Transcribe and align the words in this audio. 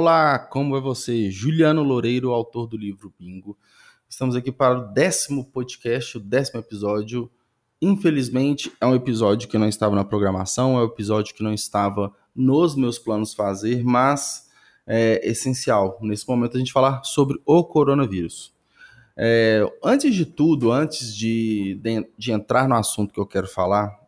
Olá, 0.00 0.38
como 0.38 0.76
é 0.76 0.80
você? 0.80 1.28
Juliano 1.28 1.82
Loureiro, 1.82 2.30
autor 2.30 2.68
do 2.68 2.76
livro 2.76 3.12
Bingo. 3.18 3.58
Estamos 4.08 4.36
aqui 4.36 4.52
para 4.52 4.78
o 4.78 4.92
décimo 4.92 5.44
podcast, 5.46 6.18
o 6.18 6.20
décimo 6.20 6.60
episódio. 6.60 7.28
Infelizmente, 7.82 8.70
é 8.80 8.86
um 8.86 8.94
episódio 8.94 9.48
que 9.48 9.58
não 9.58 9.68
estava 9.68 9.96
na 9.96 10.04
programação, 10.04 10.78
é 10.78 10.82
um 10.82 10.86
episódio 10.86 11.34
que 11.34 11.42
não 11.42 11.52
estava 11.52 12.14
nos 12.32 12.76
meus 12.76 12.96
planos 12.96 13.34
fazer, 13.34 13.82
mas 13.82 14.48
é 14.86 15.28
essencial 15.28 15.98
nesse 16.00 16.28
momento 16.28 16.56
a 16.56 16.60
gente 16.60 16.72
falar 16.72 17.02
sobre 17.02 17.36
o 17.44 17.64
coronavírus. 17.64 18.54
É, 19.16 19.68
antes 19.82 20.14
de 20.14 20.24
tudo, 20.24 20.70
antes 20.70 21.12
de, 21.12 21.74
de, 21.82 22.08
de, 22.16 22.30
entrar 22.30 22.68
no 22.68 22.76
assunto 22.76 23.12
que 23.12 23.18
eu 23.18 23.26
quero 23.26 23.48
falar, 23.48 23.98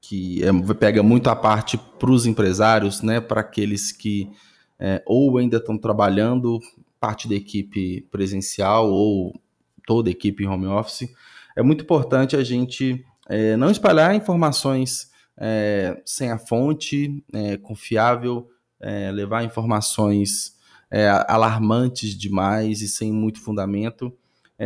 que 0.00 0.42
é, 0.42 0.74
pega 0.74 1.02
muito 1.02 1.28
a 1.28 1.36
parte 1.36 1.76
para 1.76 2.10
os 2.10 2.24
empresários, 2.24 3.02
né, 3.02 3.20
para 3.20 3.42
aqueles 3.42 3.92
que 3.92 4.32
é, 4.78 5.02
ou 5.06 5.38
ainda 5.38 5.58
estão 5.58 5.78
trabalhando 5.78 6.60
parte 7.00 7.28
da 7.28 7.34
equipe 7.34 8.02
presencial 8.10 8.90
ou 8.90 9.38
toda 9.86 10.08
a 10.08 10.12
equipe 10.12 10.46
home 10.46 10.66
office, 10.66 11.08
é 11.56 11.62
muito 11.62 11.84
importante 11.84 12.36
a 12.36 12.42
gente 12.42 13.04
é, 13.28 13.56
não 13.56 13.70
espalhar 13.70 14.14
informações 14.14 15.10
é, 15.36 16.00
sem 16.04 16.30
a 16.30 16.38
fonte 16.38 17.22
é, 17.32 17.56
confiável, 17.56 18.48
é, 18.80 19.10
levar 19.10 19.44
informações 19.44 20.54
é, 20.90 21.08
alarmantes 21.28 22.16
demais 22.16 22.80
e 22.80 22.88
sem 22.88 23.12
muito 23.12 23.40
fundamento. 23.40 24.12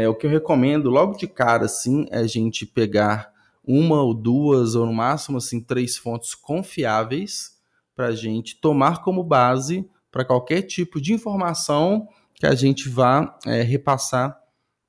o 0.08 0.14
que 0.14 0.26
eu 0.26 0.30
recomendo 0.30 0.90
logo 0.90 1.16
de 1.16 1.26
cara, 1.26 1.64
assim, 1.64 2.06
é 2.10 2.18
a 2.18 2.26
gente 2.26 2.66
pegar 2.66 3.32
uma 3.64 4.02
ou 4.02 4.14
duas, 4.14 4.74
ou 4.74 4.86
no 4.86 4.92
máximo 4.92 5.38
assim, 5.38 5.60
três 5.60 5.96
fontes 5.96 6.34
confiáveis 6.34 7.56
para 7.94 8.06
a 8.06 8.14
gente 8.14 8.60
tomar 8.60 9.02
como 9.02 9.22
base 9.22 9.88
para 10.10 10.24
qualquer 10.24 10.62
tipo 10.62 11.00
de 11.00 11.12
informação 11.12 12.08
que 12.34 12.46
a 12.46 12.54
gente 12.54 12.88
vá 12.88 13.38
é, 13.46 13.62
repassar 13.62 14.38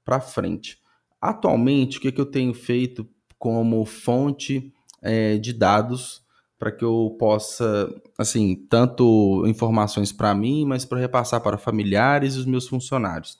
para 0.05 0.19
frente. 0.19 0.79
Atualmente, 1.21 1.97
o 1.97 2.01
que, 2.01 2.11
que 2.11 2.21
eu 2.21 2.25
tenho 2.25 2.53
feito 2.53 3.07
como 3.37 3.85
fonte 3.85 4.73
é, 5.01 5.37
de 5.37 5.53
dados 5.53 6.23
para 6.57 6.71
que 6.73 6.83
eu 6.83 7.15
possa, 7.17 7.89
assim, 8.17 8.53
tanto 8.69 9.45
informações 9.47 10.11
para 10.11 10.35
mim, 10.35 10.65
mas 10.65 10.83
para 10.83 10.99
repassar 10.99 11.41
para 11.41 11.57
familiares 11.57 12.35
e 12.35 12.39
os 12.39 12.45
meus 12.45 12.67
funcionários. 12.67 13.37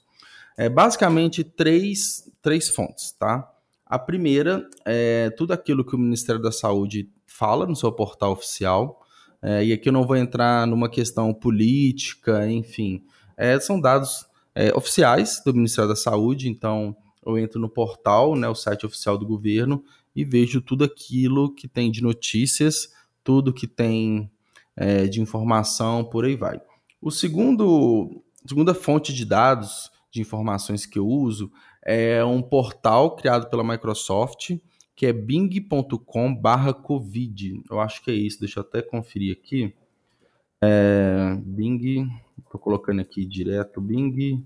É 0.58 0.70
basicamente 0.70 1.44
três, 1.44 2.32
três 2.42 2.70
fontes, 2.70 3.12
tá? 3.12 3.50
A 3.86 4.00
primeira 4.00 4.66
é 4.86 5.30
tudo 5.32 5.52
aquilo 5.52 5.84
que 5.84 5.96
o 5.96 6.00
Ministério 6.00 6.42
da 6.42 6.52
Saúde 6.52 7.10
fala 7.26 7.66
no 7.66 7.76
seu 7.76 7.92
portal 7.92 8.32
oficial. 8.32 9.02
É, 9.42 9.64
e 9.64 9.74
aqui 9.74 9.90
eu 9.90 9.94
não 9.94 10.06
vou 10.06 10.16
entrar 10.16 10.68
numa 10.68 10.90
questão 10.90 11.34
política, 11.34 12.50
enfim. 12.50 13.04
É, 13.38 13.60
são 13.60 13.80
dados 13.80 14.26
é, 14.54 14.76
oficiais 14.76 15.42
do 15.46 15.54
Ministério 15.54 15.88
da 15.88 15.96
Saúde, 15.96 16.50
então 16.50 16.96
eu 17.26 17.38
entro 17.38 17.60
no 17.60 17.70
portal, 17.70 18.36
né, 18.36 18.48
o 18.50 18.56
site 18.56 18.86
oficial 18.86 19.18
do 19.18 19.26
governo, 19.26 19.84
e 20.16 20.26
vejo 20.26 20.62
tudo 20.62 20.84
aquilo 20.84 21.54
que 21.54 21.68
tem 21.68 21.92
de 21.92 22.02
notícias, 22.02 22.90
tudo 23.24 23.54
que 23.54 23.68
tem 23.68 24.30
é, 24.76 25.06
de 25.08 25.22
informação, 25.22 26.04
por 26.04 26.26
aí 26.26 26.36
vai. 26.36 26.60
O 27.02 27.12
segundo, 27.12 28.22
segunda 28.46 28.74
fonte 28.74 29.14
de 29.14 29.24
dados, 29.24 29.90
de 30.12 30.20
informações 30.20 30.86
que 30.86 31.00
eu 31.00 31.08
uso, 31.08 31.52
é 31.86 32.24
um 32.26 32.42
portal 32.42 33.16
criado 33.16 33.50
pela 33.50 33.64
Microsoft, 33.64 34.52
que 35.00 35.06
é 35.06 35.14
bing.com 35.14 36.36
barra 36.36 36.74
covid. 36.74 37.64
Eu 37.72 37.80
acho 37.80 38.04
que 38.04 38.12
é 38.12 38.14
isso, 38.14 38.38
deixa 38.38 38.60
eu 38.60 38.64
até 38.64 38.82
conferir 38.82 39.32
aqui. 39.32 39.74
É, 40.62 41.38
Bing, 41.42 42.06
estou 42.38 42.60
colocando 42.60 43.00
aqui 43.00 43.26
direto, 43.26 43.80
Bing, 43.80 44.46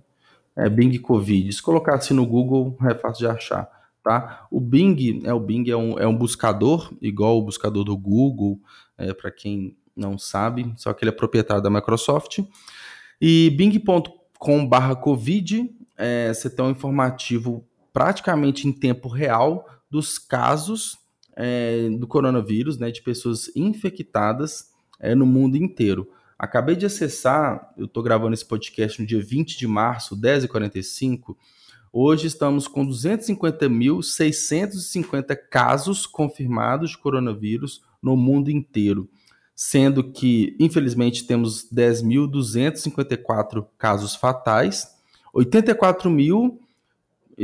é 0.56 0.70
Bing 0.70 0.96
Covid. 1.00 1.52
Se 1.52 1.64
assim 1.88 2.14
no 2.14 2.24
Google, 2.24 2.78
é 2.84 2.94
fácil 2.94 3.26
de 3.26 3.34
achar, 3.36 3.68
tá? 4.04 4.46
O 4.52 4.60
Bing, 4.62 5.24
é 5.26 5.34
o 5.34 5.40
Bing 5.40 5.68
é 5.72 5.76
um, 5.76 5.98
é 5.98 6.06
um 6.06 6.16
buscador, 6.16 6.94
igual 7.02 7.40
o 7.40 7.46
buscador 7.46 7.84
do 7.84 7.98
Google, 7.98 8.62
é, 8.96 9.12
para 9.12 9.32
quem 9.32 9.76
não 9.96 10.20
sabe, 10.20 10.72
só 10.78 10.94
que 10.94 11.04
ele 11.04 11.10
é 11.10 11.16
proprietário 11.16 11.64
da 11.64 11.70
Microsoft. 11.72 12.42
E 13.20 13.50
bing.com 13.58 14.68
barra 14.68 14.96
Covid, 14.96 15.68
é, 15.98 16.32
você 16.32 16.48
tem 16.48 16.64
um 16.64 16.70
informativo 16.70 17.68
praticamente 17.92 18.68
em 18.68 18.72
tempo 18.72 19.08
real 19.08 19.68
dos 19.94 20.18
casos 20.18 20.98
é, 21.36 21.88
do 22.00 22.08
coronavírus, 22.08 22.80
né, 22.80 22.90
de 22.90 23.04
pessoas 23.04 23.52
infectadas 23.56 24.72
é, 25.00 25.14
no 25.14 25.24
mundo 25.24 25.56
inteiro. 25.56 26.10
Acabei 26.38 26.76
de 26.76 26.88
acessar, 26.88 27.72
eu 27.78 27.86
estou 27.86 28.02
gravando 28.02 28.34
esse 28.34 28.44
podcast 28.44 29.00
no 29.00 29.06
dia 29.06 29.22
20 29.22 29.56
de 29.56 29.68
março, 29.68 30.20
10h45. 30.20 31.36
Hoje 31.92 32.26
estamos 32.26 32.68
com 32.68 32.84
250.650 32.88 35.38
casos 35.48 36.08
confirmados 36.08 36.90
de 36.90 36.98
coronavírus 36.98 37.84
no 38.02 38.18
mundo 38.18 38.50
inteiro, 38.50 39.08
sendo 39.56 40.12
que, 40.12 40.58
infelizmente, 40.60 41.28
temos 41.28 41.70
10.254 41.72 43.64
casos 43.78 44.16
fatais, 44.16 44.88
84 45.32 46.10
mil 46.10 46.63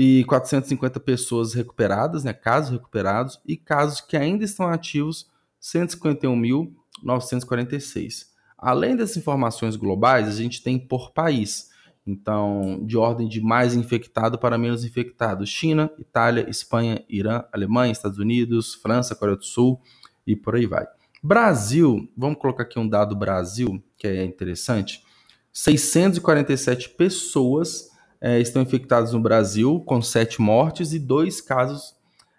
e 0.01 0.23
450 0.23 0.97
pessoas 1.01 1.53
recuperadas, 1.53 2.23
né, 2.23 2.31
casos 2.31 2.71
recuperados, 2.71 3.37
e 3.45 3.57
casos 3.57 3.99
que 3.99 4.15
ainda 4.15 4.45
estão 4.45 4.69
ativos, 4.69 5.29
151.946. 5.61 8.27
Além 8.57 8.95
dessas 8.95 9.17
informações 9.17 9.75
globais, 9.75 10.29
a 10.29 10.31
gente 10.31 10.63
tem 10.63 10.79
por 10.79 11.11
país. 11.11 11.67
Então, 12.07 12.79
de 12.85 12.95
ordem 12.95 13.27
de 13.27 13.41
mais 13.41 13.75
infectado 13.75 14.39
para 14.39 14.57
menos 14.57 14.85
infectado: 14.85 15.45
China, 15.45 15.91
Itália, 15.99 16.49
Espanha, 16.49 17.03
Irã, 17.09 17.43
Alemanha, 17.51 17.91
Estados 17.91 18.19
Unidos, 18.19 18.75
França, 18.75 19.15
Coreia 19.15 19.35
do 19.35 19.43
Sul 19.43 19.81
e 20.25 20.33
por 20.33 20.55
aí 20.55 20.65
vai. 20.65 20.87
Brasil, 21.21 22.09
vamos 22.15 22.39
colocar 22.39 22.63
aqui 22.63 22.79
um 22.79 22.87
dado 22.87 23.17
Brasil, 23.17 23.83
que 23.97 24.07
é 24.07 24.23
interessante. 24.23 25.03
647 25.51 26.91
pessoas 26.91 27.88
é, 28.21 28.39
estão 28.39 28.61
infectados 28.61 29.13
no 29.13 29.21
Brasil, 29.21 29.81
com 29.85 30.01
sete 30.01 30.41
mortes 30.41 30.93
e 30.93 30.99
dois 30.99 31.41
casos 31.41 31.95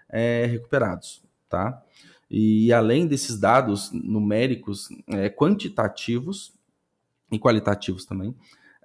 é, 0.08 0.46
recuperados, 0.46 1.22
tá? 1.48 1.82
E 2.30 2.72
além 2.72 3.06
desses 3.06 3.38
dados 3.38 3.90
numéricos 3.92 4.88
é, 5.08 5.28
quantitativos 5.28 6.52
e 7.32 7.38
qualitativos 7.38 8.04
também, 8.04 8.34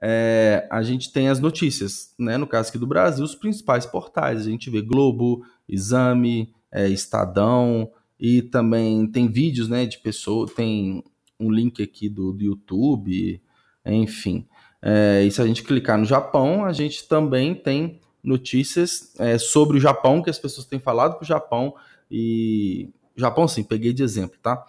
é, 0.02 0.68
a 0.72 0.82
gente 0.82 1.12
tem 1.12 1.30
as 1.30 1.40
notícias, 1.40 2.14
né? 2.18 2.38
No 2.38 2.48
caso 2.48 2.70
aqui 2.70 2.78
do 2.78 2.88
Brasil, 2.88 3.24
os 3.24 3.36
principais 3.36 3.86
portais. 3.86 4.42
A 4.42 4.50
gente 4.50 4.70
vê 4.70 4.82
Globo, 4.82 5.46
Exame, 5.68 6.54
é, 6.72 6.88
Estadão 6.88 7.92
e 8.20 8.42
também 8.42 9.08
tem 9.08 9.28
vídeos, 9.28 9.68
né? 9.68 9.86
De 9.86 10.00
pessoas, 10.00 10.54
tem 10.54 11.04
um 11.40 11.52
link 11.52 11.82
aqui 11.84 12.10
do, 12.10 12.32
do 12.32 12.44
YouTube, 12.44 13.42
enfim. 13.86 14.46
É, 14.82 15.24
e 15.24 15.32
se 15.32 15.42
a 15.42 15.48
gente 15.48 15.64
clicar 15.64 15.98
no 15.98 16.06
Japão, 16.06 16.66
a 16.66 16.72
gente 16.72 17.08
também 17.08 17.56
tem 17.56 18.00
notícias 18.24 19.14
é, 19.20 19.38
sobre 19.38 19.78
o 19.78 19.80
Japão, 19.80 20.22
que 20.22 20.30
as 20.30 20.40
pessoas 20.40 20.66
têm 20.66 20.80
falado 20.80 21.16
para 21.16 21.24
o 21.24 21.28
Japão. 21.28 21.74
E. 22.10 22.90
Japão, 23.16 23.48
sim, 23.48 23.64
peguei 23.64 23.94
de 23.94 24.04
exemplo, 24.04 24.38
tá? 24.42 24.66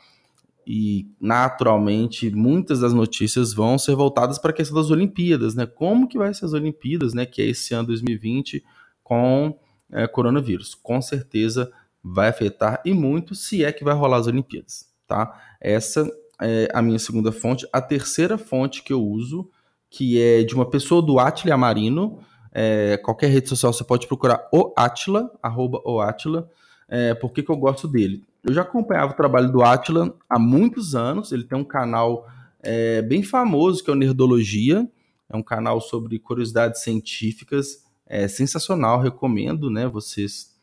E 0.65 1.09
naturalmente 1.21 2.31
muitas 2.31 2.81
das 2.81 2.93
notícias 2.93 3.53
vão 3.53 3.79
ser 3.79 3.95
voltadas 3.97 4.39
para 4.39 4.51
a 4.51 4.55
questão 4.55 4.77
das 4.77 4.91
Olimpíadas, 4.91 5.55
né? 5.55 5.67
Como 5.67 6.07
que 6.07 6.19
vai 6.19 6.33
ser 6.33 6.45
as 6.45 6.53
Olimpíadas, 6.53 7.13
né? 7.13 7.27
Que 7.27 7.43
é 7.43 7.47
esse 7.47 7.75
ano 7.75 7.89
2020 7.89 8.65
com 9.03 9.59
é, 9.93 10.07
coronavírus. 10.07 10.75
Com 10.75 11.01
certeza 11.01 11.71
vai 12.03 12.29
afetar 12.29 12.81
e 12.85 12.95
muito 12.95 13.35
se 13.35 13.65
é 13.65 13.73
que 13.73 13.83
vai 13.83 13.95
rolar 13.95 14.19
as 14.19 14.27
Olimpíadas, 14.29 14.87
tá? 15.09 15.41
Essa 15.61 16.09
é 16.41 16.69
a 16.73 16.81
minha 16.81 16.99
segunda 16.99 17.33
fonte. 17.33 17.67
A 17.73 17.81
terceira 17.81 18.39
fonte 18.39 18.83
que 18.83 18.93
eu 18.93 19.03
uso 19.03 19.51
que 19.91 20.21
é 20.21 20.43
de 20.43 20.55
uma 20.55 20.69
pessoa 20.69 21.01
do 21.03 21.19
Atila 21.19 21.57
Marino. 21.57 22.19
É, 22.53 22.97
qualquer 22.99 23.29
rede 23.29 23.49
social 23.49 23.73
você 23.73 23.85
pode 23.85 24.07
procurar 24.07 24.49
o 24.53 24.73
Atila, 24.77 25.31
arroba 25.43 25.81
o 25.85 26.01
Atila. 26.01 26.49
É, 26.89 27.15
que 27.15 27.51
eu 27.51 27.57
gosto 27.57 27.89
dele? 27.89 28.25
Eu 28.43 28.55
já 28.55 28.63
acompanhava 28.63 29.13
o 29.13 29.17
trabalho 29.17 29.51
do 29.51 29.63
Atila 29.63 30.15
há 30.29 30.39
muitos 30.39 30.95
anos. 30.95 31.33
Ele 31.33 31.45
tem 31.45 31.59
um 31.59 31.65
canal 31.65 32.27
é, 32.63 33.03
bem 33.03 33.23
famoso 33.23 33.83
que 33.83 33.91
é 33.91 33.93
o 33.93 33.97
Nerdologia. 33.97 34.89
É 35.29 35.37
um 35.37 35.43
canal 35.43 35.81
sobre 35.81 36.19
curiosidades 36.19 36.83
científicas. 36.83 37.85
É 38.07 38.29
sensacional, 38.29 39.01
recomendo, 39.01 39.69
né, 39.69 39.89
vocês 39.89 40.55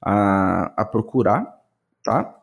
a, 0.00 0.72
a 0.76 0.84
procurar, 0.84 1.46
tá? 2.02 2.38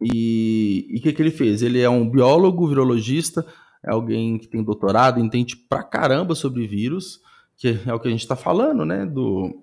E 0.00 0.88
o 0.96 1.02
que, 1.02 1.12
que 1.12 1.20
ele 1.20 1.30
fez? 1.30 1.62
Ele 1.62 1.80
é 1.80 1.90
um 1.90 2.08
biólogo, 2.08 2.66
virologista, 2.66 3.44
é 3.84 3.90
alguém 3.90 4.38
que 4.38 4.46
tem 4.46 4.62
doutorado, 4.62 5.20
entende 5.20 5.56
pra 5.56 5.82
caramba 5.82 6.34
sobre 6.34 6.66
vírus, 6.66 7.20
que 7.56 7.80
é 7.86 7.94
o 7.94 8.00
que 8.00 8.08
a 8.08 8.10
gente 8.10 8.20
está 8.20 8.36
falando, 8.36 8.84
né? 8.84 9.06
Do, 9.06 9.62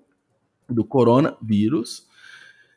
do 0.68 0.84
coronavírus. 0.84 2.06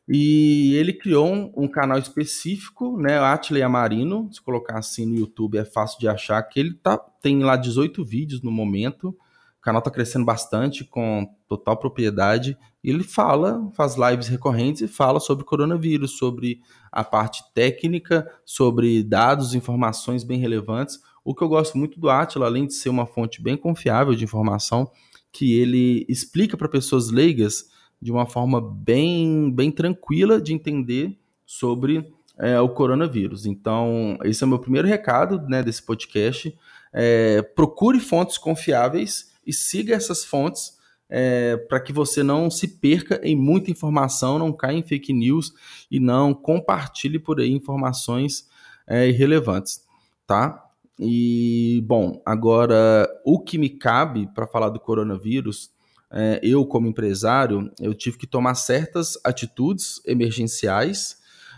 E 0.07 0.75
ele 0.75 0.93
criou 0.93 1.31
um, 1.31 1.53
um 1.55 1.67
canal 1.67 1.97
específico, 1.97 2.97
né, 2.97 3.17
Atley 3.17 3.61
Amarino, 3.61 4.29
se 4.31 4.41
colocar 4.41 4.79
assim 4.79 5.05
no 5.05 5.15
YouTube 5.15 5.57
é 5.57 5.63
fácil 5.63 5.99
de 5.99 6.07
achar, 6.07 6.41
que 6.43 6.59
ele 6.59 6.73
tá, 6.73 6.97
tem 6.97 7.43
lá 7.43 7.55
18 7.55 8.03
vídeos 8.03 8.41
no 8.41 8.51
momento, 8.51 9.09
o 9.09 9.61
canal 9.61 9.79
está 9.79 9.91
crescendo 9.91 10.25
bastante, 10.25 10.83
com 10.83 11.33
total 11.47 11.77
propriedade, 11.77 12.57
e 12.83 12.89
ele 12.89 13.03
fala, 13.03 13.69
faz 13.73 13.95
lives 13.95 14.27
recorrentes 14.27 14.81
e 14.81 14.87
fala 14.87 15.19
sobre 15.19 15.45
coronavírus, 15.45 16.17
sobre 16.17 16.61
a 16.91 17.03
parte 17.03 17.43
técnica, 17.53 18.27
sobre 18.43 19.03
dados, 19.03 19.53
informações 19.53 20.23
bem 20.23 20.39
relevantes. 20.39 20.99
O 21.23 21.35
que 21.35 21.43
eu 21.43 21.49
gosto 21.49 21.77
muito 21.77 21.99
do 21.99 22.09
Atila, 22.09 22.45
além 22.45 22.65
de 22.65 22.73
ser 22.73 22.89
uma 22.89 23.05
fonte 23.05 23.41
bem 23.41 23.55
confiável 23.55 24.15
de 24.15 24.23
informação, 24.23 24.91
que 25.31 25.59
ele 25.59 26.05
explica 26.09 26.57
para 26.57 26.67
pessoas 26.67 27.09
leigas 27.09 27.69
de 28.01 28.11
uma 28.11 28.25
forma 28.25 28.59
bem, 28.59 29.51
bem 29.51 29.71
tranquila 29.71 30.41
de 30.41 30.53
entender 30.53 31.17
sobre 31.45 32.11
é, 32.37 32.59
o 32.59 32.69
coronavírus. 32.69 33.45
Então, 33.45 34.17
esse 34.23 34.43
é 34.43 34.47
o 34.47 34.49
meu 34.49 34.59
primeiro 34.59 34.87
recado 34.87 35.39
né, 35.47 35.61
desse 35.61 35.83
podcast. 35.83 36.57
É, 36.91 37.41
procure 37.41 37.99
fontes 37.99 38.37
confiáveis 38.37 39.31
e 39.45 39.53
siga 39.53 39.95
essas 39.95 40.25
fontes 40.25 40.79
é, 41.07 41.57
para 41.57 41.79
que 41.79 41.93
você 41.93 42.23
não 42.23 42.49
se 42.49 42.67
perca 42.67 43.19
em 43.23 43.35
muita 43.35 43.69
informação, 43.69 44.39
não 44.39 44.51
caia 44.51 44.77
em 44.77 44.83
fake 44.83 45.13
news 45.13 45.53
e 45.91 45.99
não 45.99 46.33
compartilhe 46.33 47.19
por 47.19 47.39
aí 47.39 47.51
informações 47.51 48.49
é, 48.87 49.07
irrelevantes, 49.09 49.83
tá? 50.25 50.70
E, 51.03 51.83
bom, 51.87 52.21
agora 52.23 53.09
o 53.25 53.39
que 53.39 53.57
me 53.57 53.69
cabe 53.69 54.27
para 54.35 54.45
falar 54.45 54.69
do 54.69 54.79
coronavírus 54.79 55.71
é, 56.13 56.39
eu 56.43 56.63
como 56.63 56.87
empresário, 56.87 57.71
eu 57.79 57.93
tive 57.95 58.17
que 58.17 58.27
tomar 58.27 58.53
certas 58.53 59.17
atitudes 59.23 59.99
emergenciais. 60.05 61.17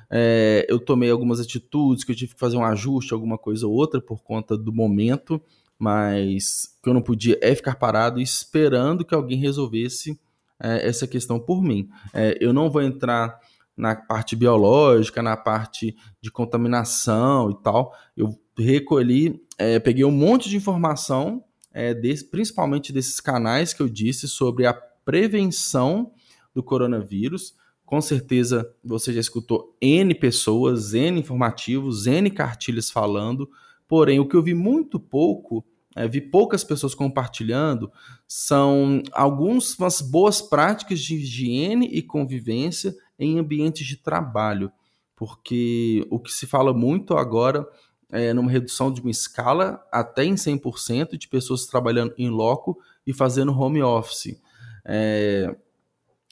É, 0.09 0.65
eu 0.69 0.79
tomei 0.79 1.09
algumas 1.09 1.41
atitudes 1.41 2.05
que 2.05 2.11
eu 2.11 2.15
tive 2.15 2.33
que 2.35 2.39
fazer 2.39 2.55
um 2.55 2.63
ajuste, 2.63 3.13
alguma 3.13 3.37
coisa 3.37 3.67
ou 3.67 3.73
outra 3.73 3.99
por 3.99 4.23
conta 4.23 4.57
do 4.57 4.71
momento, 4.71 5.41
mas 5.77 6.77
que 6.81 6.87
eu 6.87 6.93
não 6.93 7.01
podia 7.01 7.37
é 7.41 7.53
ficar 7.53 7.75
parado 7.75 8.21
esperando 8.21 9.03
que 9.03 9.13
alguém 9.13 9.39
resolvesse 9.39 10.17
é, 10.57 10.87
essa 10.87 11.05
questão 11.05 11.37
por 11.37 11.61
mim. 11.61 11.89
É, 12.13 12.37
eu 12.39 12.53
não 12.53 12.69
vou 12.69 12.81
entrar 12.81 13.39
na 13.75 13.95
parte 13.95 14.35
biológica, 14.35 15.21
na 15.21 15.35
parte 15.35 15.95
de 16.21 16.31
contaminação 16.31 17.49
e 17.49 17.55
tal. 17.61 17.93
Eu 18.15 18.37
recolhi, 18.57 19.41
é, 19.57 19.79
peguei 19.79 20.05
um 20.05 20.11
monte 20.11 20.49
de 20.49 20.57
informação 20.57 21.43
é, 21.73 21.93
desse, 21.93 22.29
principalmente 22.29 22.93
desses 22.93 23.19
canais 23.19 23.73
que 23.73 23.81
eu 23.81 23.89
disse 23.89 24.27
sobre 24.27 24.65
a 24.65 24.73
prevenção 24.73 26.11
do 26.53 26.61
coronavírus. 26.61 27.55
Com 27.85 27.99
certeza 27.99 28.71
você 28.83 29.11
já 29.11 29.19
escutou 29.19 29.75
N 29.81 30.13
pessoas, 30.15 30.93
N 30.93 31.19
informativos, 31.19 32.05
N 32.05 32.29
cartilhas 32.29 32.89
falando, 32.89 33.49
porém 33.87 34.19
o 34.19 34.27
que 34.27 34.35
eu 34.35 34.43
vi 34.43 34.53
muito 34.53 34.99
pouco, 34.99 35.65
é, 35.95 36.07
vi 36.07 36.21
poucas 36.21 36.63
pessoas 36.63 36.95
compartilhando, 36.95 37.91
são 38.27 39.01
algumas 39.11 39.75
boas 40.01 40.41
práticas 40.41 40.99
de 40.99 41.15
higiene 41.15 41.87
e 41.87 42.01
convivência 42.01 42.95
em 43.23 43.39
ambientes 43.39 43.85
de 43.85 43.97
trabalho, 43.97 44.71
porque 45.15 46.05
o 46.09 46.19
que 46.19 46.31
se 46.31 46.45
fala 46.45 46.73
muito 46.73 47.15
agora 47.15 47.67
é, 48.13 48.31
numa 48.31 48.51
redução 48.51 48.91
de 48.91 49.01
uma 49.01 49.09
escala 49.09 49.83
até 49.91 50.23
em 50.23 50.35
100% 50.35 51.17
de 51.17 51.27
pessoas 51.27 51.65
trabalhando 51.65 52.13
em 52.17 52.29
loco 52.29 52.77
e 53.07 53.11
fazendo 53.11 53.51
home 53.51 53.81
office. 53.81 54.39
É, 54.85 55.55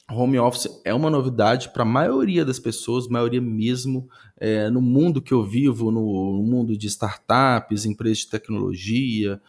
home 0.08 0.38
office 0.38 0.68
é 0.84 0.94
uma 0.94 1.10
novidade 1.10 1.70
para 1.70 1.82
a 1.82 1.86
maioria 1.86 2.44
das 2.44 2.60
pessoas, 2.60 3.08
maioria 3.08 3.40
mesmo, 3.40 4.08
é, 4.38 4.70
no 4.70 4.80
mundo 4.80 5.20
que 5.20 5.32
eu 5.32 5.42
vivo, 5.42 5.90
no, 5.90 6.36
no, 6.36 6.42
mundo 6.44 6.76
de 6.76 6.86
startups, 6.86 7.84
empresas 7.84 8.18
de 8.18 8.28
tecnologia. 8.28 9.40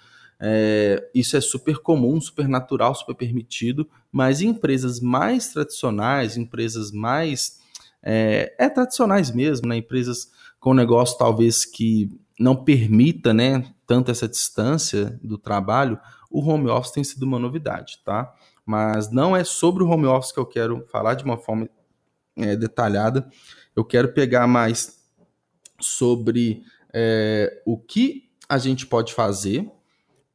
É, 0.46 1.10
isso 1.16 1.38
é 1.38 1.42
super 1.42 1.78
comum, 1.78 2.20
super 2.20 2.50
natural, 2.50 2.94
super 2.94 3.16
permitido, 3.16 3.90
mas 4.12 4.42
em 4.42 4.50
empresas 4.50 5.00
mais 5.00 5.54
tradicionais, 5.54 6.36
empresas 6.36 6.92
mais. 6.92 7.62
É, 8.04 8.54
é 8.60 8.68
tradicionais 8.68 9.32
mesmo, 9.32 9.70
né? 9.70 9.78
empresas 9.78 10.30
com 10.60 10.74
negócio 10.74 11.18
talvez 11.18 11.64
que 11.64 12.12
não 12.38 12.58
permita 12.58 13.34
né, 13.34 13.74
tanto 13.88 14.12
essa 14.12 14.28
distância 14.28 15.18
do 15.24 15.38
trabalho, 15.38 15.98
o 16.30 16.42
home 16.46 16.68
office 16.68 16.92
tem 16.92 17.04
sido 17.06 17.24
uma 17.24 17.40
novidade, 17.40 18.02
tá? 18.04 18.34
Mas 18.66 19.10
não 19.10 19.38
é 19.38 19.46
sobre 19.46 19.82
o 19.82 19.88
home 19.88 20.08
office 20.08 20.34
que 20.34 20.40
eu 20.40 20.46
quero 20.46 20.86
falar 20.88 21.14
de 21.14 21.24
uma 21.24 21.38
forma 21.38 21.70
é, 22.36 22.58
detalhada. 22.58 23.30
Eu 23.74 23.86
quero 23.86 24.10
pegar 24.10 24.46
mais 24.46 25.00
sobre 25.80 26.64
é, 26.94 27.62
o 27.66 27.78
que 27.78 28.30
a 28.50 28.58
gente 28.58 28.86
pode 28.86 29.14
fazer 29.14 29.72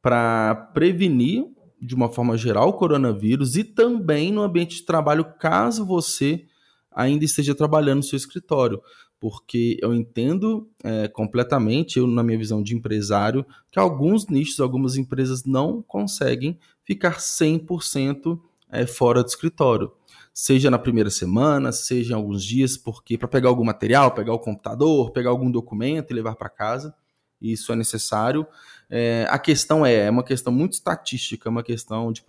para 0.01 0.55
prevenir 0.73 1.45
de 1.81 1.95
uma 1.95 2.09
forma 2.09 2.37
geral 2.37 2.69
o 2.69 2.73
coronavírus 2.73 3.55
e 3.55 3.63
também 3.63 4.31
no 4.31 4.41
ambiente 4.41 4.77
de 4.77 4.85
trabalho, 4.85 5.25
caso 5.39 5.85
você 5.85 6.45
ainda 6.91 7.23
esteja 7.23 7.55
trabalhando 7.55 7.97
no 7.97 8.03
seu 8.03 8.17
escritório 8.17 8.81
porque 9.19 9.77
eu 9.81 9.93
entendo 9.93 10.69
é, 10.83 11.07
completamente, 11.09 11.99
eu, 11.99 12.07
na 12.07 12.23
minha 12.23 12.37
visão 12.37 12.63
de 12.63 12.75
empresário, 12.75 13.45
que 13.69 13.77
alguns 13.77 14.27
nichos, 14.27 14.59
algumas 14.59 14.95
empresas 14.95 15.43
não 15.43 15.81
conseguem 15.81 16.57
ficar 16.85 17.17
100% 17.17 18.39
é, 18.71 18.85
fora 18.85 19.21
do 19.21 19.27
escritório. 19.27 19.91
Seja 20.33 20.71
na 20.71 20.79
primeira 20.79 21.09
semana, 21.09 21.71
seja 21.73 22.13
em 22.13 22.15
alguns 22.15 22.43
dias, 22.45 22.77
porque 22.77 23.17
para 23.17 23.27
pegar 23.27 23.49
algum 23.49 23.65
material, 23.65 24.11
pegar 24.11 24.33
o 24.33 24.39
computador, 24.39 25.11
pegar 25.11 25.31
algum 25.31 25.51
documento 25.51 26.11
e 26.11 26.13
levar 26.13 26.35
para 26.35 26.49
casa, 26.49 26.95
isso 27.41 27.73
é 27.73 27.75
necessário. 27.75 28.47
É, 28.89 29.27
a 29.29 29.37
questão 29.37 29.85
é, 29.85 30.07
é 30.07 30.09
uma 30.09 30.23
questão 30.23 30.51
muito 30.51 30.73
estatística, 30.73 31.47
é 31.47 31.51
uma 31.51 31.63
questão 31.63 32.11
de 32.11 32.23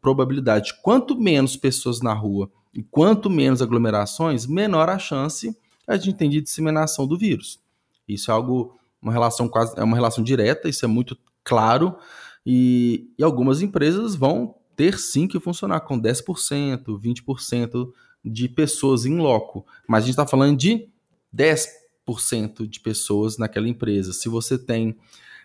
probabilidade. 0.00 0.74
Quanto 0.82 1.20
menos 1.20 1.56
pessoas 1.56 2.00
na 2.00 2.14
rua 2.14 2.50
e 2.72 2.82
quanto 2.82 3.28
menos 3.28 3.60
aglomerações, 3.60 4.46
menor 4.46 4.88
a 4.88 4.98
chance 4.98 5.56
a 5.86 5.96
gente 5.96 6.16
tem 6.16 6.28
de 6.28 6.40
disseminação 6.40 7.06
do 7.06 7.16
vírus. 7.16 7.58
Isso 8.06 8.30
é 8.30 8.34
algo, 8.34 8.78
uma 9.00 9.12
relação 9.12 9.48
quase, 9.48 9.78
é 9.78 9.82
uma 9.82 9.96
relação 9.96 10.22
direta, 10.22 10.68
isso 10.68 10.84
é 10.84 10.88
muito 10.88 11.16
claro, 11.42 11.96
e, 12.44 13.10
e 13.18 13.24
algumas 13.24 13.62
empresas 13.62 14.14
vão 14.14 14.54
ter 14.76 14.98
sim 14.98 15.26
que 15.26 15.40
funcionar 15.40 15.80
com 15.80 16.00
10%, 16.00 16.84
20% 16.84 17.92
de 18.24 18.48
pessoas 18.48 19.06
em 19.06 19.18
loco, 19.18 19.66
mas 19.88 20.04
a 20.04 20.06
gente 20.06 20.12
está 20.12 20.26
falando 20.26 20.56
de 20.56 20.88
10% 21.34 22.66
de 22.66 22.80
pessoas 22.80 23.38
naquela 23.38 23.68
empresa. 23.68 24.12
Se 24.12 24.28
você 24.28 24.58
tem 24.58 24.96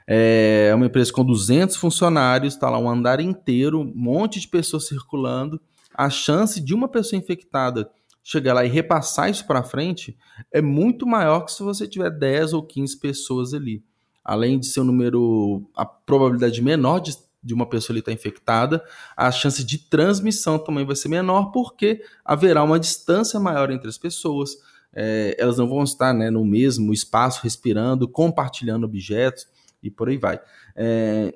é, 0.08 0.72
uma 0.76 0.86
empresa 0.86 1.12
com 1.12 1.24
200 1.24 1.76
funcionários, 1.76 2.54
está 2.54 2.70
lá 2.70 2.78
um 2.78 2.90
andar 2.90 3.20
inteiro, 3.20 3.82
um 3.82 3.94
monte 3.96 4.40
de 4.40 4.48
pessoas 4.48 4.88
circulando, 4.88 5.60
a 5.94 6.10
chance 6.10 6.60
de 6.60 6.74
uma 6.74 6.88
pessoa 6.88 7.20
infectada 7.20 7.90
chegar 8.24 8.54
lá 8.54 8.66
e 8.66 8.70
repassar 8.70 9.30
isso 9.30 9.46
para 9.46 9.62
frente 9.64 10.18
é 10.52 10.62
muito 10.62 11.06
maior 11.06 11.42
que 11.42 11.52
se 11.52 11.62
você 11.62 11.86
tiver 11.86 12.10
10 12.10 12.54
ou 12.54 12.64
15 12.64 12.98
pessoas 13.00 13.54
ali. 13.54 13.84
Além 14.24 14.58
de 14.58 14.68
ser 14.68 14.80
um 14.80 14.86
número, 14.86 15.70
a 15.76 15.86
probabilidade 15.86 16.62
menor 16.62 17.00
de, 17.00 17.18
de 17.44 17.54
uma 17.54 17.68
pessoa 17.68 17.94
ali 17.94 18.00
estar 18.00 18.12
tá 18.12 18.16
infectada, 18.16 18.84
a 19.18 19.30
chance 19.30 19.62
de 19.64 19.78
transmissão 19.78 20.58
também 20.58 20.86
vai 20.86 20.96
ser 20.96 21.10
menor, 21.10 21.52
porque 21.52 22.02
haverá 22.24 22.64
uma 22.64 22.80
distância 22.80 23.38
maior 23.38 23.70
entre 23.70 23.90
as 23.90 23.98
pessoas, 23.98 24.52
é, 24.94 25.36
elas 25.38 25.58
não 25.58 25.68
vão 25.68 25.84
estar 25.84 26.14
né, 26.14 26.30
no 26.30 26.46
mesmo 26.46 26.94
espaço 26.94 27.42
respirando, 27.44 28.08
compartilhando 28.08 28.86
objetos 28.86 29.46
e 29.84 29.92
por 29.92 30.10
aí 30.10 30.18
vai. 30.18 30.40
É, 30.76 31.36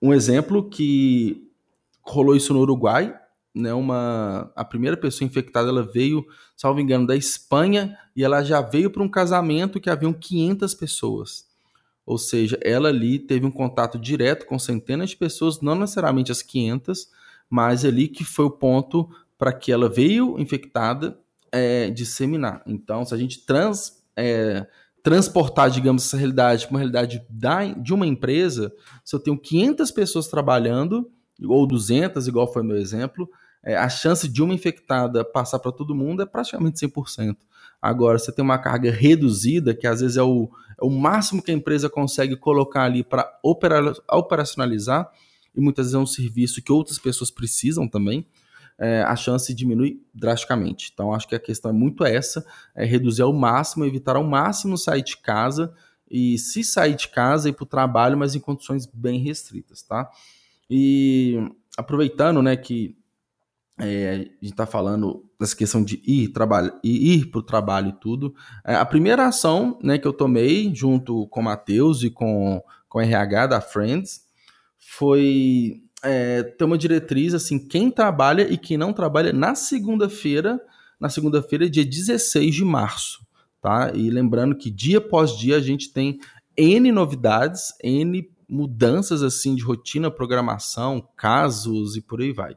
um 0.00 0.12
exemplo 0.12 0.68
que 0.68 1.50
rolou 2.02 2.36
isso 2.36 2.52
no 2.52 2.60
Uruguai, 2.60 3.18
né, 3.54 3.72
uma 3.72 4.52
a 4.54 4.64
primeira 4.64 4.96
pessoa 4.96 5.26
infectada 5.26 5.70
ela 5.70 5.82
veio, 5.82 6.24
salvo 6.54 6.78
engano, 6.78 7.06
da 7.06 7.16
Espanha 7.16 7.96
e 8.14 8.22
ela 8.22 8.44
já 8.44 8.60
veio 8.60 8.90
para 8.90 9.02
um 9.02 9.08
casamento 9.08 9.80
que 9.80 9.88
haviam 9.88 10.12
500 10.12 10.74
pessoas. 10.74 11.46
Ou 12.04 12.18
seja, 12.18 12.58
ela 12.62 12.90
ali 12.90 13.18
teve 13.18 13.46
um 13.46 13.50
contato 13.50 13.98
direto 13.98 14.46
com 14.46 14.58
centenas 14.58 15.10
de 15.10 15.16
pessoas, 15.16 15.60
não 15.60 15.74
necessariamente 15.74 16.30
as 16.30 16.42
500, 16.42 17.08
mas 17.50 17.84
ali 17.84 18.06
que 18.06 18.22
foi 18.22 18.44
o 18.44 18.50
ponto 18.50 19.08
para 19.36 19.52
que 19.52 19.72
ela 19.72 19.88
veio 19.88 20.38
infectada 20.38 21.18
é, 21.50 21.90
disseminar. 21.90 22.62
Então, 22.66 23.04
se 23.04 23.14
a 23.14 23.18
gente 23.18 23.44
trans, 23.44 24.04
é, 24.14 24.66
transportar, 25.06 25.70
digamos, 25.70 26.04
essa 26.04 26.16
realidade 26.16 26.66
para 26.66 26.72
uma 26.72 26.80
realidade 26.80 27.24
da, 27.30 27.64
de 27.64 27.94
uma 27.94 28.04
empresa, 28.04 28.72
se 29.04 29.14
eu 29.14 29.20
tenho 29.20 29.38
500 29.38 29.92
pessoas 29.92 30.26
trabalhando, 30.26 31.08
ou 31.44 31.64
200, 31.64 32.26
igual 32.26 32.52
foi 32.52 32.64
meu 32.64 32.76
exemplo, 32.76 33.30
é, 33.62 33.76
a 33.76 33.88
chance 33.88 34.28
de 34.28 34.42
uma 34.42 34.52
infectada 34.52 35.24
passar 35.24 35.60
para 35.60 35.70
todo 35.70 35.94
mundo 35.94 36.22
é 36.22 36.26
praticamente 36.26 36.84
100%. 36.84 37.36
Agora, 37.80 38.18
você 38.18 38.32
tem 38.32 38.44
uma 38.44 38.58
carga 38.58 38.90
reduzida, 38.90 39.72
que 39.72 39.86
às 39.86 40.00
vezes 40.00 40.16
é 40.16 40.24
o, 40.24 40.50
é 40.76 40.84
o 40.84 40.90
máximo 40.90 41.40
que 41.40 41.52
a 41.52 41.54
empresa 41.54 41.88
consegue 41.88 42.34
colocar 42.34 42.82
ali 42.82 43.04
para 43.04 43.30
operacionalizar, 44.10 45.08
e 45.54 45.60
muitas 45.60 45.86
vezes 45.86 45.94
é 45.94 45.98
um 45.98 46.06
serviço 46.06 46.60
que 46.60 46.72
outras 46.72 46.98
pessoas 46.98 47.30
precisam 47.30 47.86
também. 47.86 48.26
É, 48.78 49.02
a 49.02 49.16
chance 49.16 49.52
diminui 49.54 50.02
drasticamente. 50.14 50.90
Então, 50.92 51.12
acho 51.12 51.26
que 51.26 51.34
a 51.34 51.40
questão 51.40 51.70
é 51.70 51.74
muito 51.74 52.04
essa: 52.04 52.44
é 52.74 52.84
reduzir 52.84 53.22
ao 53.22 53.32
máximo, 53.32 53.84
evitar 53.84 54.16
ao 54.16 54.24
máximo 54.24 54.76
sair 54.76 55.02
de 55.02 55.16
casa 55.16 55.72
e, 56.10 56.38
se 56.38 56.62
sair 56.62 56.94
de 56.94 57.08
casa, 57.08 57.48
ir 57.48 57.52
para 57.52 57.64
o 57.64 57.66
trabalho, 57.66 58.16
mas 58.16 58.34
em 58.34 58.40
condições 58.40 58.86
bem 58.86 59.20
restritas, 59.20 59.82
tá? 59.82 60.10
E 60.70 61.38
aproveitando, 61.76 62.42
né, 62.42 62.56
que 62.56 62.96
é, 63.78 64.10
a 64.10 64.16
gente 64.16 64.44
está 64.44 64.66
falando 64.66 65.24
dessa 65.38 65.54
questão 65.54 65.84
de 65.84 66.00
ir 66.06 66.28
trabalho 66.28 66.72
e 66.82 67.14
ir 67.14 67.26
para 67.26 67.40
o 67.40 67.42
trabalho 67.42 67.88
e 67.88 68.00
tudo. 68.00 68.34
É, 68.64 68.74
a 68.74 68.84
primeira 68.86 69.26
ação 69.26 69.78
né, 69.82 69.98
que 69.98 70.06
eu 70.06 70.12
tomei 70.12 70.74
junto 70.74 71.26
com 71.28 71.40
o 71.40 71.44
Matheus 71.44 72.02
e 72.02 72.10
com, 72.10 72.62
com 72.88 72.98
o 72.98 73.02
RH 73.02 73.48
da 73.48 73.60
Friends 73.60 74.22
foi 74.78 75.82
é, 76.06 76.42
ter 76.42 76.64
uma 76.64 76.78
diretriz 76.78 77.34
assim, 77.34 77.58
quem 77.58 77.90
trabalha 77.90 78.42
e 78.50 78.56
quem 78.56 78.76
não 78.76 78.92
trabalha 78.92 79.32
na 79.32 79.54
segunda-feira, 79.54 80.60
na 80.98 81.08
segunda-feira, 81.08 81.68
dia 81.68 81.84
16 81.84 82.54
de 82.54 82.64
março. 82.64 83.26
Tá? 83.60 83.92
E 83.94 84.08
lembrando 84.10 84.56
que 84.56 84.70
dia 84.70 84.98
após 84.98 85.36
dia 85.36 85.56
a 85.56 85.60
gente 85.60 85.92
tem 85.92 86.18
N 86.56 86.92
novidades, 86.92 87.74
N 87.82 88.30
mudanças 88.48 89.22
assim 89.22 89.54
de 89.54 89.62
rotina, 89.62 90.10
programação, 90.10 91.06
casos 91.16 91.96
e 91.96 92.00
por 92.00 92.20
aí 92.20 92.32
vai. 92.32 92.56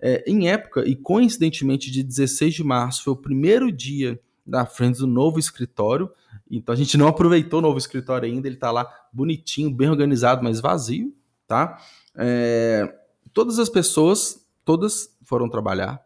É, 0.00 0.24
em 0.26 0.48
época, 0.48 0.86
e 0.86 0.94
coincidentemente, 0.94 1.90
de 1.90 2.02
16 2.02 2.54
de 2.54 2.64
março 2.64 3.04
foi 3.04 3.12
o 3.12 3.16
primeiro 3.16 3.70
dia 3.70 4.20
da 4.46 4.64
frente 4.64 4.98
do 4.98 5.06
novo 5.06 5.38
escritório. 5.38 6.10
Então 6.50 6.72
a 6.72 6.76
gente 6.76 6.96
não 6.96 7.08
aproveitou 7.08 7.58
o 7.58 7.62
novo 7.62 7.78
escritório 7.78 8.28
ainda, 8.28 8.46
ele 8.46 8.56
está 8.56 8.70
lá 8.70 8.88
bonitinho, 9.12 9.74
bem 9.74 9.88
organizado, 9.88 10.44
mas 10.44 10.60
vazio, 10.60 11.14
tá? 11.46 11.78
É, 12.16 12.92
todas 13.32 13.58
as 13.58 13.68
pessoas, 13.68 14.46
todas 14.64 15.14
foram 15.22 15.48
trabalhar, 15.48 16.00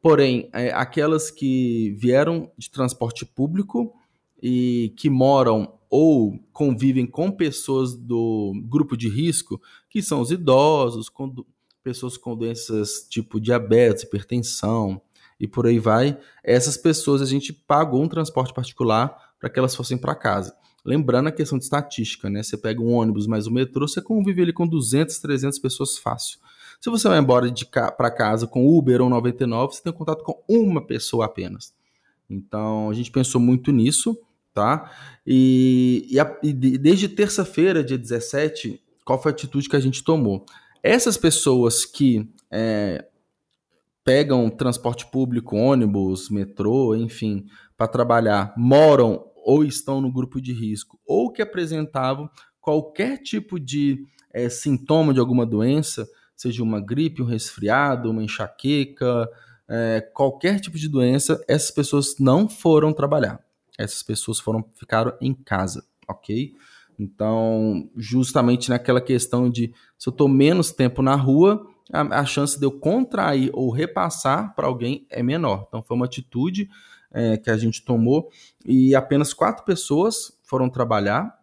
porém, 0.00 0.48
é, 0.52 0.72
aquelas 0.72 1.30
que 1.30 1.94
vieram 1.98 2.50
de 2.56 2.70
transporte 2.70 3.24
público 3.24 3.92
e 4.42 4.92
que 4.96 5.10
moram 5.10 5.74
ou 5.88 6.38
convivem 6.52 7.06
com 7.06 7.30
pessoas 7.30 7.94
do 7.94 8.52
grupo 8.66 8.96
de 8.96 9.08
risco, 9.08 9.60
que 9.88 10.02
são 10.02 10.20
os 10.20 10.30
idosos, 10.30 11.10
pessoas 11.82 12.16
com 12.16 12.36
doenças 12.36 13.06
tipo 13.08 13.40
diabetes, 13.40 14.02
hipertensão 14.02 15.00
e 15.38 15.46
por 15.46 15.66
aí 15.66 15.78
vai, 15.78 16.18
essas 16.42 16.76
pessoas 16.76 17.20
a 17.22 17.26
gente 17.26 17.52
pagou 17.52 18.02
um 18.02 18.08
transporte 18.08 18.52
particular 18.52 19.34
para 19.38 19.50
que 19.50 19.58
elas 19.58 19.74
fossem 19.74 19.98
para 19.98 20.14
casa. 20.14 20.54
Lembrando 20.86 21.26
a 21.26 21.32
questão 21.32 21.58
de 21.58 21.64
estatística, 21.64 22.30
né? 22.30 22.44
Você 22.44 22.56
pega 22.56 22.80
um 22.80 22.92
ônibus 22.92 23.26
mais 23.26 23.48
um 23.48 23.50
metrô, 23.50 23.88
você 23.88 24.00
convive 24.00 24.40
ali 24.40 24.52
com 24.52 24.68
200, 24.68 25.18
300 25.18 25.58
pessoas 25.58 25.98
fácil. 25.98 26.38
Se 26.80 26.88
você 26.88 27.08
vai 27.08 27.18
embora 27.18 27.50
de 27.50 27.66
ca 27.66 27.90
para 27.90 28.08
casa 28.08 28.46
com 28.46 28.64
Uber 28.68 29.02
ou 29.02 29.10
99, 29.10 29.74
você 29.74 29.82
tem 29.82 29.92
contato 29.92 30.22
com 30.22 30.40
uma 30.48 30.86
pessoa 30.86 31.24
apenas. 31.24 31.74
Então, 32.30 32.88
a 32.88 32.94
gente 32.94 33.10
pensou 33.10 33.40
muito 33.40 33.72
nisso, 33.72 34.16
tá? 34.54 34.88
E, 35.26 36.06
e, 36.08 36.20
a, 36.20 36.38
e 36.40 36.52
desde 36.52 37.08
terça-feira, 37.08 37.82
dia 37.82 37.98
17, 37.98 38.80
qual 39.04 39.20
foi 39.20 39.32
a 39.32 39.34
atitude 39.34 39.68
que 39.68 39.76
a 39.76 39.80
gente 39.80 40.04
tomou? 40.04 40.46
Essas 40.84 41.16
pessoas 41.16 41.84
que 41.84 42.30
é, 42.48 43.04
pegam 44.04 44.48
transporte 44.48 45.04
público, 45.10 45.56
ônibus, 45.56 46.30
metrô, 46.30 46.94
enfim, 46.94 47.46
para 47.76 47.88
trabalhar, 47.88 48.54
moram 48.56 49.24
ou 49.46 49.62
estão 49.62 50.00
no 50.00 50.10
grupo 50.10 50.40
de 50.40 50.52
risco, 50.52 50.98
ou 51.06 51.30
que 51.30 51.40
apresentavam 51.40 52.28
qualquer 52.60 53.18
tipo 53.18 53.60
de 53.60 54.04
é, 54.34 54.48
sintoma 54.48 55.14
de 55.14 55.20
alguma 55.20 55.46
doença, 55.46 56.04
seja 56.34 56.64
uma 56.64 56.80
gripe, 56.80 57.22
um 57.22 57.26
resfriado, 57.26 58.10
uma 58.10 58.24
enxaqueca, 58.24 59.30
é, 59.68 60.00
qualquer 60.12 60.58
tipo 60.58 60.76
de 60.76 60.88
doença, 60.88 61.40
essas 61.46 61.70
pessoas 61.70 62.16
não 62.18 62.48
foram 62.48 62.92
trabalhar. 62.92 63.38
Essas 63.78 64.02
pessoas 64.02 64.40
foram 64.40 64.64
ficaram 64.74 65.16
em 65.20 65.32
casa, 65.32 65.86
ok? 66.08 66.52
Então, 66.98 67.88
justamente 67.96 68.68
naquela 68.68 69.00
questão 69.00 69.48
de 69.48 69.72
se 69.96 70.08
eu 70.08 70.10
estou 70.10 70.26
menos 70.26 70.72
tempo 70.72 71.02
na 71.02 71.14
rua, 71.14 71.64
a, 71.92 72.00
a, 72.20 72.24
chance 72.24 72.58
de 72.58 72.66
eu 72.66 72.72
contrair 72.72 73.50
ou 73.52 73.70
repassar 73.70 74.56
para 74.56 74.66
alguém 74.66 75.06
é 75.08 75.22
menor. 75.22 75.66
Então, 75.68 75.84
foi 75.84 75.96
uma 75.96 76.06
atitude 76.06 76.68
é, 77.12 77.36
que 77.36 77.50
a 77.50 77.56
gente 77.56 77.84
tomou 77.84 78.30
e 78.64 78.94
apenas 78.94 79.32
quatro 79.32 79.64
pessoas 79.64 80.38
foram 80.42 80.68
trabalhar. 80.68 81.38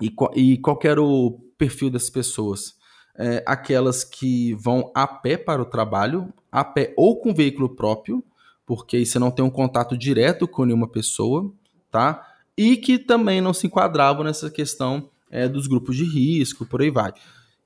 E, 0.00 0.12
e 0.34 0.58
qual 0.58 0.78
era 0.84 1.02
o 1.02 1.38
perfil 1.56 1.90
dessas 1.90 2.10
pessoas? 2.10 2.74
É, 3.16 3.44
aquelas 3.46 4.02
que 4.02 4.54
vão 4.54 4.90
a 4.94 5.06
pé 5.06 5.36
para 5.36 5.62
o 5.62 5.66
trabalho, 5.66 6.32
a 6.50 6.64
pé 6.64 6.92
ou 6.96 7.20
com 7.20 7.32
veículo 7.32 7.68
próprio, 7.74 8.24
porque 8.66 8.96
aí 8.96 9.06
você 9.06 9.18
não 9.18 9.30
tem 9.30 9.44
um 9.44 9.50
contato 9.50 9.96
direto 9.96 10.48
com 10.48 10.64
nenhuma 10.64 10.88
pessoa, 10.88 11.52
tá? 11.90 12.34
e 12.56 12.76
que 12.76 12.98
também 12.98 13.40
não 13.40 13.52
se 13.52 13.66
enquadravam 13.66 14.24
nessa 14.24 14.50
questão 14.50 15.10
é, 15.30 15.48
dos 15.48 15.66
grupos 15.66 15.96
de 15.96 16.04
risco, 16.04 16.64
por 16.64 16.80
aí 16.80 16.90
vai. 16.90 17.12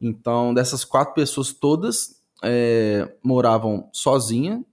Então, 0.01 0.55
dessas 0.55 0.85
quatro 0.85 1.15
pessoas 1.15 1.53
todas 1.53 2.23
é, 2.43 3.13
moravam 3.23 3.89
sozinha 3.93 4.65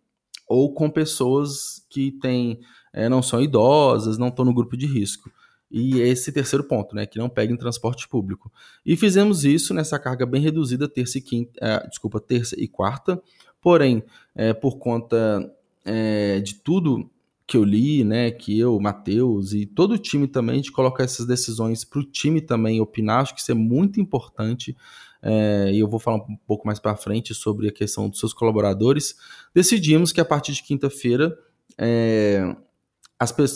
ou 0.47 0.73
com 0.73 0.89
pessoas 0.89 1.85
que 1.89 2.11
têm, 2.11 2.59
é, 2.93 3.09
não 3.09 3.21
são 3.21 3.41
idosas, 3.41 4.17
não 4.17 4.27
estão 4.27 4.45
no 4.45 4.53
grupo 4.53 4.77
de 4.77 4.85
risco. 4.85 5.31
E 5.69 5.99
esse 5.99 6.31
terceiro 6.31 6.63
ponto, 6.63 6.95
né, 6.95 7.05
que 7.05 7.17
não 7.17 7.27
peguem 7.27 7.57
transporte 7.57 8.07
público. 8.07 8.51
E 8.85 8.95
fizemos 8.95 9.43
isso 9.43 9.73
nessa 9.73 9.99
carga 9.99 10.25
bem 10.25 10.41
reduzida, 10.41 10.87
terça 10.87 11.17
e 11.17 11.21
quinta, 11.21 11.51
é, 11.59 11.87
desculpa, 11.87 12.19
terça 12.19 12.55
e 12.57 12.67
quarta. 12.67 13.21
Porém, 13.59 14.03
é, 14.35 14.53
por 14.53 14.77
conta 14.77 15.51
é, 15.83 16.39
de 16.39 16.55
tudo 16.55 17.09
que 17.47 17.57
eu 17.57 17.63
li, 17.63 18.03
né, 18.03 18.31
que 18.31 18.57
eu, 18.57 18.79
Matheus 18.79 19.53
e 19.53 19.65
todo 19.65 19.93
o 19.93 19.97
time 19.97 20.27
também, 20.27 20.53
a 20.53 20.57
gente 20.57 20.71
coloca 20.71 21.03
essas 21.03 21.27
decisões 21.27 21.83
para 21.83 21.99
o 21.99 22.03
time 22.03 22.41
também 22.41 22.81
opinar, 22.81 23.21
acho 23.21 23.35
que 23.35 23.41
isso 23.41 23.51
é 23.51 23.55
muito 23.55 23.99
importante, 23.99 24.75
é, 25.27 25.72
e 25.74 25.79
eu 25.79 25.88
vou 25.88 26.00
falar 26.00 26.17
um 26.17 26.38
pouco 26.46 26.67
mais 26.67 26.77
para 26.77 26.96
frente 26.96 27.34
sobre 27.34 27.67
a 27.67 27.72
questão 27.72 28.08
dos 28.08 28.20
seus 28.20 28.32
colaboradores. 28.32 29.15
Decidimos 29.55 30.12
que 30.12 30.22
a 30.22 30.25
partir 30.25 30.53
de 30.53 30.62
quinta-feira, 30.62 31.36
é, 31.79 32.55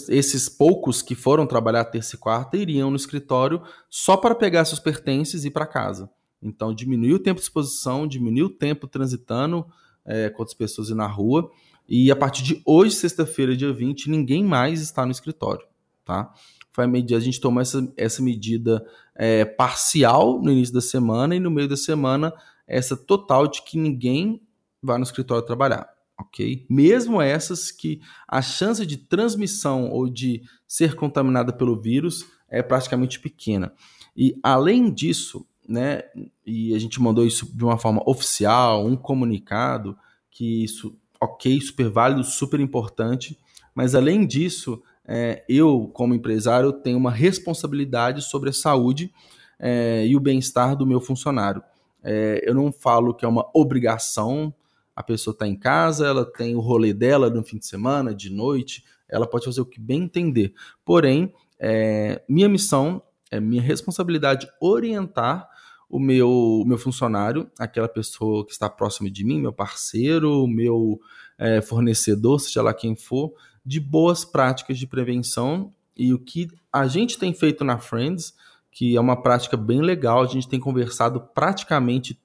esses 0.10 0.50
poucos 0.50 1.04
que 1.04 1.14
foram 1.14 1.46
trabalhar 1.46 1.86
terça 1.86 2.16
e 2.16 2.18
quarta 2.18 2.58
iriam 2.58 2.90
no 2.90 2.96
escritório 2.96 3.62
só 3.88 4.18
para 4.18 4.34
pegar 4.34 4.66
seus 4.66 4.80
pertences 4.80 5.44
e 5.44 5.50
ir 5.50 5.52
para 5.52 5.68
casa. 5.68 6.10
Então, 6.42 6.74
diminuiu 6.74 7.18
o 7.18 7.20
tempo 7.20 7.40
de 7.40 7.44
exposição, 7.44 8.08
diminuiu 8.08 8.48
o 8.48 8.50
tempo 8.50 8.88
transitando 8.88 9.64
é, 10.04 10.30
com 10.30 10.42
outras 10.42 10.58
pessoas 10.58 10.90
e 10.90 10.96
na 10.96 11.06
rua, 11.06 11.52
e 11.88 12.10
a 12.10 12.16
partir 12.16 12.42
de 12.42 12.62
hoje, 12.66 12.96
sexta-feira, 12.96 13.56
dia 13.56 13.72
20, 13.72 14.10
ninguém 14.10 14.44
mais 14.44 14.82
está 14.82 15.06
no 15.06 15.12
escritório, 15.12 15.66
tá? 16.04 16.34
Foi 16.72 16.86
a, 16.86 16.88
medida, 16.88 17.18
a 17.18 17.20
gente 17.22 17.42
tomou 17.42 17.62
essa, 17.62 17.92
essa 17.98 18.22
medida 18.22 18.84
é, 19.22 19.44
parcial 19.44 20.42
no 20.42 20.50
início 20.50 20.74
da 20.74 20.80
semana 20.80 21.36
e 21.36 21.42
no 21.42 21.52
meio 21.52 21.68
da 21.68 21.76
semana 21.76 22.34
essa 22.66 22.96
total 22.96 23.48
de 23.48 23.62
que 23.64 23.78
ninguém 23.78 24.42
vai 24.82 24.98
no 24.98 25.04
escritório 25.04 25.46
trabalhar, 25.46 25.90
ok? 26.18 26.66
Mesmo 26.70 27.22
essas 27.22 27.70
que 27.70 28.00
a 28.26 28.42
chance 28.42 28.86
de 28.86 28.96
transmissão 28.96 29.90
ou 29.90 30.10
de 30.10 30.42
ser 30.66 30.96
contaminada 30.96 31.52
pelo 31.52 31.76
vírus 31.76 32.26
é 32.48 32.64
praticamente 32.64 33.20
pequena. 33.20 33.74
E 34.16 34.40
além 34.42 34.90
disso, 34.90 35.46
né, 35.68 36.04
e 36.46 36.74
a 36.74 36.80
gente 36.80 37.02
mandou 37.02 37.26
isso 37.26 37.54
de 37.54 37.64
uma 37.66 37.78
forma 37.78 38.02
oficial, 38.06 38.86
um 38.86 38.96
comunicado, 38.96 39.98
que 40.32 40.64
isso 40.64 40.98
ok, 41.20 41.60
super 41.60 41.90
válido, 41.90 42.24
super 42.24 42.62
importante, 42.62 43.38
mas 43.76 43.94
além 43.94 44.26
disso, 44.26 44.82
é, 45.12 45.44
eu, 45.50 45.90
como 45.92 46.14
empresário, 46.14 46.72
tenho 46.72 46.96
uma 46.96 47.10
responsabilidade 47.10 48.22
sobre 48.22 48.52
a 48.52 48.54
saúde 48.54 49.12
é, 49.58 50.06
e 50.06 50.16
o 50.16 50.20
bem-estar 50.20 50.76
do 50.76 50.86
meu 50.86 51.02
funcionário. 51.02 51.64
É, 52.04 52.44
eu 52.48 52.54
não 52.54 52.72
falo 52.72 53.16
que 53.16 53.26
é 53.26 53.28
uma 53.28 53.50
obrigação, 53.52 54.54
a 54.96 55.02
pessoa 55.02 55.34
está 55.34 55.48
em 55.48 55.56
casa, 55.56 56.06
ela 56.06 56.24
tem 56.24 56.56
o 56.56 56.60
rolê 56.60 56.94
dela 56.94 57.28
no 57.28 57.44
fim 57.44 57.58
de 57.58 57.66
semana, 57.66 58.14
de 58.14 58.30
noite, 58.30 58.84
ela 59.10 59.26
pode 59.26 59.46
fazer 59.46 59.62
o 59.62 59.66
que 59.66 59.80
bem 59.80 60.04
entender. 60.04 60.54
Porém, 60.86 61.34
é, 61.60 62.22
minha 62.30 62.48
missão, 62.48 63.02
é 63.32 63.40
minha 63.40 63.64
responsabilidade 63.64 64.48
orientar 64.62 65.50
o 65.90 66.00
meu, 66.00 66.30
o 66.30 66.66
meu 66.66 66.78
funcionário, 66.78 67.50
aquela 67.58 67.88
pessoa 67.90 68.46
que 68.46 68.52
está 68.52 68.70
próxima 68.70 69.10
de 69.10 69.26
mim, 69.26 69.42
meu 69.42 69.52
parceiro, 69.52 70.46
meu 70.46 71.02
é, 71.36 71.62
fornecedor, 71.62 72.40
seja 72.40 72.62
lá 72.62 72.76
quem 72.76 72.96
for, 72.96 73.34
de 73.66 73.80
boas 73.80 74.26
práticas 74.26 74.78
de 74.78 74.88
prevenção. 74.88 75.74
E 75.96 76.14
o 76.14 76.20
que 76.20 76.48
a 76.72 76.88
gente 76.88 77.18
tem 77.18 77.34
feito 77.34 77.64
na 77.64 77.78
Friends, 77.78 78.34
que 78.72 78.96
é 78.96 79.02
uma 79.02 79.22
prática 79.22 79.58
bem 79.58 79.82
legal, 79.82 80.22
a 80.22 80.28
gente 80.28 80.48
tem 80.48 80.60
conversado 80.60 81.22
praticamente 81.34 82.20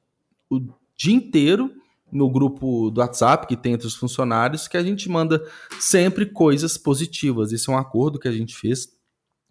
o 0.48 0.60
dia 0.96 1.14
inteiro 1.14 1.70
no 2.12 2.30
grupo 2.30 2.90
do 2.90 3.00
WhatsApp 3.00 3.46
que 3.46 3.56
tem 3.56 3.72
entre 3.72 3.86
os 3.86 3.94
funcionários, 3.94 4.68
que 4.68 4.76
a 4.76 4.82
gente 4.82 5.08
manda 5.08 5.44
sempre 5.80 6.26
coisas 6.26 6.78
positivas. 6.78 7.52
Esse 7.52 7.68
é 7.68 7.72
um 7.72 7.78
acordo 7.78 8.18
que 8.18 8.28
a 8.28 8.32
gente 8.32 8.54
fez 8.54 8.94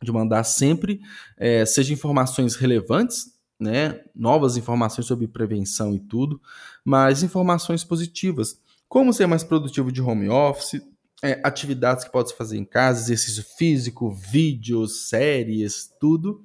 de 0.02 0.12
mandar 0.12 0.44
sempre, 0.44 1.02
é, 1.38 1.66
seja 1.66 1.94
informações 1.94 2.56
relevantes 2.56 3.34
né, 3.64 4.02
novas 4.14 4.58
informações 4.58 5.08
sobre 5.08 5.28
prevenção 5.28 5.94
e 5.94 6.00
tudo, 6.00 6.42
mas 6.84 7.24
informações 7.24 7.84
positivas, 7.84 8.60
como 8.90 9.14
ser 9.14 9.26
mais 9.26 9.44
produtivo 9.44 9.92
de 9.92 10.02
home 10.02 10.30
office, 10.30 10.82
é, 11.24 11.40
atividades 11.42 12.04
que 12.04 12.12
pode 12.12 12.36
fazer 12.36 12.58
em 12.58 12.66
casa, 12.66 13.02
exercício 13.02 13.44
físico, 13.58 14.12
vídeos, 14.12 15.08
séries, 15.08 15.90
tudo. 15.98 16.44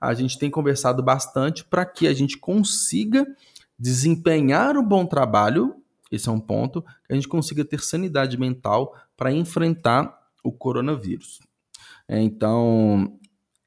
A 0.00 0.14
gente 0.14 0.38
tem 0.38 0.48
conversado 0.48 1.02
bastante 1.02 1.64
para 1.64 1.84
que 1.84 2.06
a 2.06 2.14
gente 2.14 2.38
consiga 2.38 3.26
desempenhar 3.76 4.76
um 4.76 4.86
bom 4.86 5.04
trabalho, 5.04 5.74
esse 6.12 6.28
é 6.28 6.32
um 6.32 6.38
ponto, 6.38 6.82
que 6.82 7.12
a 7.12 7.14
gente 7.14 7.26
consiga 7.26 7.64
ter 7.64 7.80
sanidade 7.80 8.38
mental 8.38 8.94
para 9.16 9.32
enfrentar 9.32 10.16
o 10.44 10.52
coronavírus. 10.52 11.40
É, 12.06 12.20
então, 12.20 13.18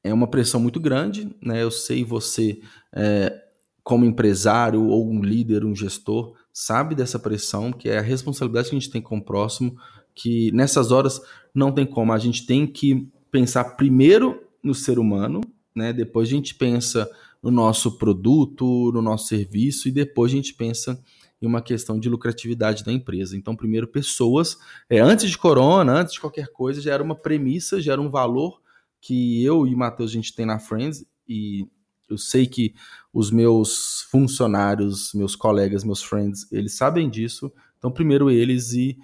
é 0.02 0.14
uma 0.14 0.26
pressão 0.26 0.58
muito 0.58 0.80
grande, 0.80 1.34
né? 1.42 1.62
Eu 1.62 1.70
sei 1.70 2.04
você, 2.04 2.60
é, 2.92 3.44
como 3.82 4.04
empresário 4.04 4.82
ou 4.82 5.10
um 5.10 5.20
líder, 5.20 5.64
um 5.64 5.76
gestor, 5.76 6.34
sabe 6.52 6.94
dessa 6.94 7.18
pressão, 7.18 7.70
que 7.70 7.88
é 7.88 7.98
a 7.98 8.02
responsabilidade 8.02 8.70
que 8.70 8.76
a 8.76 8.78
gente 8.78 8.90
tem 8.90 9.02
com 9.02 9.18
o 9.18 9.24
próximo, 9.24 9.76
que 10.14 10.50
nessas 10.52 10.90
horas 10.90 11.20
não 11.54 11.72
tem 11.72 11.86
como, 11.86 12.12
a 12.12 12.18
gente 12.18 12.46
tem 12.46 12.66
que 12.66 13.08
pensar 13.30 13.64
primeiro 13.76 14.42
no 14.62 14.74
ser 14.74 14.98
humano, 14.98 15.40
né? 15.74 15.92
Depois 15.92 16.28
a 16.28 16.32
gente 16.32 16.54
pensa 16.54 17.10
no 17.42 17.50
nosso 17.50 17.98
produto, 17.98 18.90
no 18.92 19.02
nosso 19.02 19.26
serviço 19.26 19.88
e 19.88 19.92
depois 19.92 20.32
a 20.32 20.36
gente 20.36 20.54
pensa 20.54 21.02
em 21.42 21.46
uma 21.46 21.60
questão 21.60 21.98
de 21.98 22.08
lucratividade 22.08 22.84
da 22.84 22.92
empresa. 22.92 23.36
Então, 23.36 23.54
primeiro, 23.54 23.86
pessoas. 23.86 24.56
É, 24.88 25.00
antes 25.00 25.30
de 25.30 25.36
corona, 25.36 25.92
antes 25.92 26.14
de 26.14 26.20
qualquer 26.20 26.48
coisa, 26.48 26.80
já 26.80 26.94
era 26.94 27.02
uma 27.02 27.14
premissa, 27.14 27.80
já 27.80 27.92
era 27.92 28.00
um 28.00 28.08
valor 28.08 28.60
que 29.00 29.44
eu 29.44 29.66
e 29.66 29.74
Matheus 29.76 30.10
a 30.10 30.14
gente 30.14 30.34
tem 30.34 30.46
na 30.46 30.58
Friends 30.58 31.04
e 31.28 31.68
eu 32.08 32.16
sei 32.16 32.46
que 32.46 32.74
os 33.12 33.30
meus 33.30 34.02
funcionários, 34.10 35.12
meus 35.14 35.36
colegas, 35.36 35.84
meus 35.84 36.02
friends, 36.02 36.50
eles 36.52 36.74
sabem 36.74 37.10
disso. 37.10 37.52
Então, 37.78 37.90
primeiro 37.90 38.30
eles 38.30 38.72
e, 38.72 38.96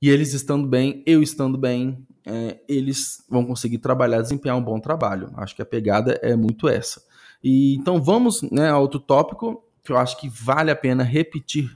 e 0.00 0.08
eles 0.08 0.32
estando 0.32 0.66
bem, 0.66 1.02
eu 1.06 1.22
estando 1.22 1.58
bem, 1.58 2.06
é, 2.24 2.58
eles 2.68 3.24
vão 3.28 3.44
conseguir 3.44 3.78
trabalhar, 3.78 4.22
desempenhar 4.22 4.56
um 4.56 4.62
bom 4.62 4.78
trabalho. 4.78 5.30
Acho 5.36 5.54
que 5.54 5.62
a 5.62 5.66
pegada 5.66 6.18
é 6.22 6.34
muito 6.36 6.68
essa. 6.68 7.02
E 7.42 7.74
então 7.74 8.00
vamos 8.02 8.42
né, 8.42 8.68
a 8.68 8.78
outro 8.78 9.00
tópico 9.00 9.64
que 9.82 9.92
eu 9.92 9.96
acho 9.96 10.18
que 10.18 10.28
vale 10.28 10.70
a 10.70 10.76
pena 10.76 11.02
repetir 11.02 11.74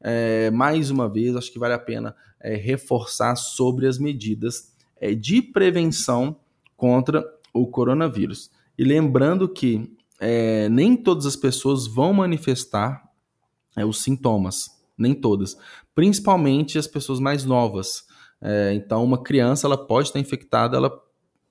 é, 0.00 0.50
mais 0.50 0.90
uma 0.90 1.08
vez. 1.08 1.34
Acho 1.34 1.52
que 1.52 1.58
vale 1.58 1.74
a 1.74 1.78
pena 1.78 2.14
é, 2.40 2.54
reforçar 2.54 3.36
sobre 3.36 3.86
as 3.86 3.98
medidas 3.98 4.72
é, 5.00 5.14
de 5.14 5.40
prevenção 5.42 6.36
contra 6.76 7.24
o 7.52 7.66
coronavírus. 7.66 8.50
E 8.78 8.84
lembrando 8.84 9.48
que 9.48 9.90
é, 10.20 10.68
nem 10.68 10.96
todas 10.96 11.26
as 11.26 11.36
pessoas 11.36 11.86
vão 11.86 12.12
manifestar 12.12 13.02
é, 13.76 13.84
os 13.84 14.02
sintomas, 14.02 14.70
nem 14.96 15.14
todas, 15.14 15.56
principalmente 15.94 16.78
as 16.78 16.86
pessoas 16.86 17.20
mais 17.20 17.44
novas. 17.44 18.04
É, 18.40 18.72
então, 18.74 19.04
uma 19.04 19.22
criança 19.22 19.66
ela 19.66 19.86
pode 19.86 20.08
estar 20.08 20.18
infectada, 20.18 20.76
ela 20.76 20.90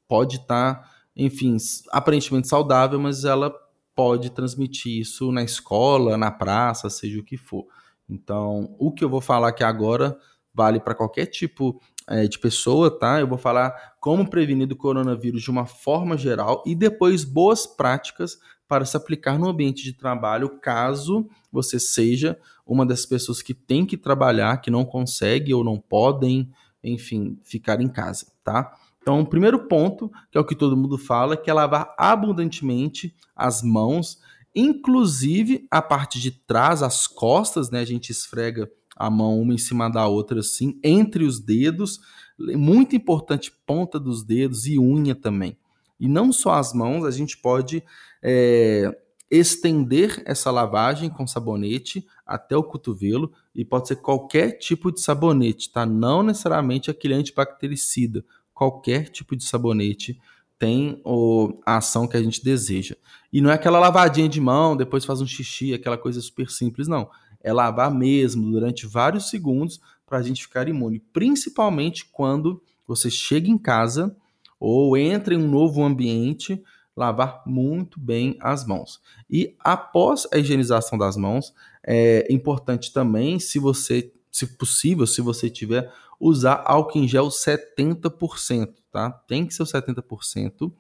pode 0.08 0.38
estar, 0.38 0.90
enfim, 1.16 1.58
aparentemente 1.92 2.48
saudável, 2.48 3.00
mas 3.00 3.26
ela 3.26 3.54
pode 3.96 4.30
transmitir 4.30 5.00
isso 5.00 5.32
na 5.32 5.44
escola, 5.44 6.18
na 6.18 6.30
praça, 6.30 6.90
seja 6.90 7.20
o 7.20 7.24
que 7.24 7.38
for. 7.38 7.66
Então, 8.10 8.76
o 8.78 8.92
que 8.92 9.04
eu 9.04 9.10
vou 9.10 9.22
falar 9.22 9.50
aqui 9.50 9.64
agora 9.64 10.18
vale 10.54 10.80
para 10.80 10.96
qualquer 10.96 11.26
tipo 11.26 11.82
é, 12.08 12.28
de 12.28 12.38
pessoa, 12.38 12.92
tá? 12.92 13.20
Eu 13.20 13.28
vou 13.28 13.38
falar 13.38 13.96
como 14.00 14.30
prevenir 14.30 14.68
do 14.68 14.76
coronavírus 14.76 15.42
de 15.42 15.50
uma 15.50 15.66
forma 15.66 16.18
geral 16.18 16.64
e 16.66 16.76
depois 16.76 17.24
boas 17.24 17.66
práticas 17.66 18.38
para 18.68 18.86
se 18.86 18.98
aplicar 18.98 19.38
no 19.38 19.50
ambiente 19.50 19.84
de 19.84 19.94
trabalho, 19.94 20.60
caso 20.60 21.28
você 21.52 21.80
seja 21.80 22.38
uma 22.66 22.86
das 22.86 23.06
pessoas 23.06 23.42
que 23.42 23.54
tem 23.54 23.86
que 23.86 23.98
trabalhar, 23.98 24.58
que 24.58 24.72
não 24.72 24.84
consegue 24.84 25.54
ou 25.54 25.64
não 25.64 25.78
podem, 25.78 26.52
enfim, 26.84 27.38
ficar 27.44 27.80
em 27.80 27.88
casa, 27.88 28.28
tá? 28.44 28.76
Então, 29.02 29.20
o 29.20 29.26
primeiro 29.26 29.68
ponto, 29.68 30.12
que 30.32 30.38
é 30.38 30.42
o 30.42 30.46
que 30.46 30.56
todo 30.56 30.76
mundo 30.76 30.98
fala, 30.98 31.38
que 31.38 31.50
é 31.50 31.54
lavar 31.54 31.94
abundantemente 31.96 33.16
as 33.36 33.62
mãos, 33.62 34.20
inclusive 34.56 35.68
a 35.70 35.80
parte 35.80 36.20
de 36.20 36.32
trás, 36.32 36.82
as 36.82 37.06
costas, 37.06 37.70
né? 37.70 37.82
A 37.82 37.86
gente 37.86 38.10
esfrega 38.10 38.68
a 38.96 39.10
mão 39.10 39.40
uma 39.40 39.54
em 39.54 39.60
cima 39.60 39.90
da 39.90 40.08
outra 40.08 40.40
assim, 40.40 40.80
entre 40.84 41.24
os 41.24 41.40
dedos, 41.40 42.00
muito 42.40 42.96
importante 42.96 43.52
ponta 43.66 44.00
dos 44.00 44.24
dedos 44.24 44.66
e 44.66 44.80
unha 44.80 45.14
também. 45.14 45.58
E 46.00 46.08
não 46.08 46.32
só 46.32 46.54
as 46.54 46.74
mãos, 46.74 47.06
a 47.06 47.12
gente 47.12 47.38
pode 47.38 47.84
é, 48.22 48.96
estender 49.30 50.22
essa 50.26 50.52
lavagem 50.52 51.10
com 51.10 51.26
sabonete 51.26 52.06
até 52.26 52.56
o 52.56 52.64
cotovelo 52.64 53.32
e 53.54 53.66
pode 53.66 53.88
ser 53.88 53.98
qualquer 53.98 54.52
tipo 54.58 54.92
de 54.92 55.02
sabonete, 55.02 55.72
tá? 55.72 55.86
Não 55.86 56.22
necessariamente 56.22 56.92
aquele 56.92 57.14
antibactericida, 57.14 58.24
qualquer 58.54 59.10
tipo 59.10 59.36
de 59.36 59.44
sabonete 59.44 60.20
tem 60.58 61.02
o, 61.04 61.60
a 61.66 61.78
ação 61.78 62.08
que 62.08 62.16
a 62.16 62.24
gente 62.24 62.44
deseja. 62.44 62.96
E 63.32 63.42
não 63.42 63.52
é 63.52 63.54
aquela 63.56 63.80
lavadinha 63.80 64.30
de 64.30 64.40
mão, 64.40 64.76
depois 64.76 65.04
faz 65.04 65.22
um 65.22 65.28
xixi, 65.28 65.74
aquela 65.74 65.98
coisa 65.98 66.22
super 66.22 66.50
simples, 66.50 66.88
não. 66.88 67.10
É 67.42 67.52
lavar 67.52 67.94
mesmo 67.94 68.50
durante 68.52 68.88
vários 68.88 69.30
segundos 69.30 69.80
para 70.06 70.20
a 70.20 70.22
gente 70.22 70.44
ficar 70.44 70.68
imune, 70.68 71.00
principalmente 71.12 72.06
quando 72.12 72.62
você 72.88 73.10
chega 73.10 73.50
em 73.50 73.58
casa 73.58 74.16
ou 74.60 74.98
entra 74.98 75.34
em 75.34 75.38
um 75.38 75.48
novo 75.48 75.84
ambiente, 75.84 76.62
lavar 76.96 77.44
muito 77.46 78.00
bem 78.00 78.38
as 78.40 78.66
mãos. 78.66 79.02
E 79.30 79.56
após 79.60 80.28
a 80.32 80.38
higienização 80.38 80.98
das 80.98 81.18
mãos, 81.18 81.54
é 81.86 82.26
importante 82.32 82.94
também, 82.94 83.40
se 83.40 83.60
você, 83.60 84.12
se 84.32 84.48
possível, 84.58 85.06
se 85.06 85.22
você 85.22 85.50
tiver, 85.50 85.92
usar 86.20 86.64
álcool 86.66 87.00
em 87.00 87.08
gel 87.08 87.28
70%, 87.28 88.74
tá? 88.92 89.12
Tem 89.12 89.46
que 89.46 89.54
ser 89.54 89.64
o 89.64 89.66
70%, 89.66 90.72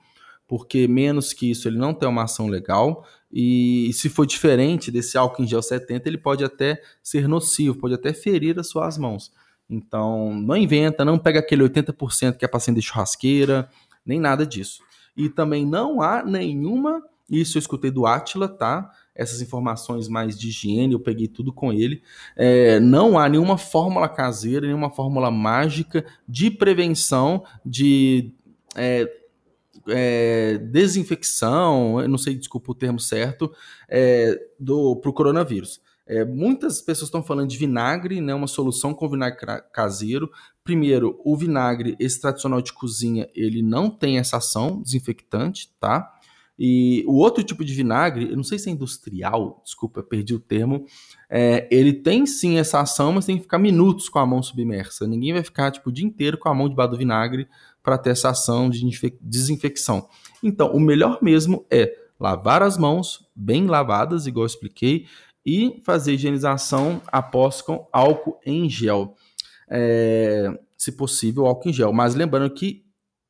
porque 0.47 0.87
menos 0.87 1.33
que 1.33 1.49
isso 1.51 1.67
ele 1.67 1.77
não 1.77 1.93
tem 1.93 2.07
uma 2.07 2.23
ação 2.23 2.47
legal. 2.47 3.05
E 3.31 3.91
se 3.93 4.07
for 4.09 4.25
diferente 4.25 4.91
desse 4.91 5.17
álcool 5.17 5.43
em 5.43 5.47
gel 5.47 5.61
70, 5.61 6.07
ele 6.07 6.17
pode 6.17 6.43
até 6.43 6.81
ser 7.03 7.27
nocivo, 7.27 7.75
pode 7.75 7.95
até 7.95 8.13
ferir 8.13 8.57
as 8.57 8.67
suas 8.67 8.97
mãos. 8.97 9.31
Então, 9.69 10.33
não 10.33 10.55
inventa, 10.55 11.03
não 11.03 11.17
pega 11.17 11.39
aquele 11.39 11.63
80% 11.63 12.37
que 12.37 12.45
é 12.45 12.47
para 12.47 12.57
acender 12.57 12.83
churrasqueira, 12.83 13.69
nem 14.05 14.19
nada 14.19 14.45
disso. 14.45 14.83
E 15.17 15.29
também 15.29 15.65
não 15.65 16.01
há 16.01 16.23
nenhuma, 16.23 17.03
isso 17.29 17.57
eu 17.57 17.59
escutei 17.59 17.89
do 17.89 18.05
Atila, 18.05 18.47
tá? 18.47 18.91
Essas 19.15 19.41
informações 19.41 20.07
mais 20.07 20.37
de 20.37 20.49
higiene, 20.49 20.93
eu 20.93 20.99
peguei 20.99 21.27
tudo 21.27 21.51
com 21.51 21.71
ele. 21.71 22.03
É, 22.35 22.79
não 22.79 23.17
há 23.17 23.27
nenhuma 23.27 23.57
fórmula 23.57 24.09
caseira, 24.09 24.67
nenhuma 24.67 24.91
fórmula 24.91 25.31
mágica 25.31 26.05
de 26.27 26.51
prevenção 26.51 27.43
de 27.65 28.31
é, 28.75 29.09
é, 29.87 30.57
desinfecção, 30.57 32.01
eu 32.01 32.09
não 32.09 32.17
sei, 32.17 32.35
desculpa 32.35 32.71
o 32.71 32.75
termo 32.75 32.99
certo, 32.99 33.51
é, 33.87 34.37
para 35.01 35.09
o 35.09 35.13
coronavírus. 35.13 35.81
É, 36.07 36.23
muitas 36.23 36.81
pessoas 36.81 37.07
estão 37.07 37.23
falando 37.23 37.49
de 37.49 37.57
vinagre, 37.57 38.21
né, 38.21 38.33
uma 38.33 38.47
solução 38.47 38.93
com 38.93 39.09
vinagre 39.09 39.39
caseiro. 39.73 40.29
Primeiro, 40.63 41.19
o 41.23 41.35
vinagre, 41.35 41.95
esse 41.99 42.21
tradicional 42.21 42.61
de 42.61 42.73
cozinha, 42.73 43.27
ele 43.33 43.61
não 43.61 43.89
tem 43.89 44.19
essa 44.19 44.37
ação 44.37 44.81
desinfectante, 44.81 45.73
tá? 45.79 46.11
E 46.57 47.03
o 47.05 47.15
outro 47.15 47.43
tipo 47.43 47.65
de 47.65 47.73
vinagre, 47.73 48.29
eu 48.29 48.35
não 48.37 48.43
sei 48.43 48.57
se 48.57 48.69
é 48.69 48.71
industrial, 48.71 49.61
desculpa, 49.63 50.01
perdi 50.01 50.33
o 50.33 50.39
termo, 50.39 50.85
é, 51.29 51.67
ele 51.69 51.91
tem 51.91 52.25
sim 52.25 52.57
essa 52.57 52.79
ação, 52.79 53.11
mas 53.11 53.25
tem 53.25 53.35
que 53.35 53.43
ficar 53.43 53.59
minutos 53.59 54.07
com 54.07 54.19
a 54.19 54.25
mão 54.25 54.41
submersa. 54.41 55.05
Ninguém 55.05 55.33
vai 55.33 55.43
ficar 55.43 55.69
tipo, 55.71 55.89
o 55.89 55.91
dia 55.91 56.05
inteiro 56.05 56.37
com 56.37 56.47
a 56.47 56.53
mão 56.53 56.69
debaixo 56.69 56.91
do 56.91 56.97
vinagre 56.97 57.47
para 57.83 57.97
ter 57.97 58.11
essa 58.11 58.29
ação 58.29 58.69
de 58.69 58.89
desinfecção. 59.21 60.07
Então, 60.41 60.71
o 60.71 60.79
melhor 60.79 61.19
mesmo 61.21 61.65
é 61.69 61.93
lavar 62.17 62.63
as 62.63 62.77
mãos 62.77 63.27
bem 63.35 63.67
lavadas, 63.67 64.25
igual 64.25 64.43
eu 64.43 64.47
expliquei, 64.47 65.05
e 65.45 65.81
fazer 65.85 66.13
higienização 66.13 67.01
após 67.07 67.61
com 67.61 67.87
álcool 67.91 68.39
em 68.45 68.69
gel. 68.69 69.15
É, 69.69 70.57
se 70.77 70.91
possível, 70.91 71.45
álcool 71.45 71.69
em 71.69 71.73
gel. 71.73 71.93
Mas 71.93 72.15
lembrando 72.15 72.53
que 72.53 72.85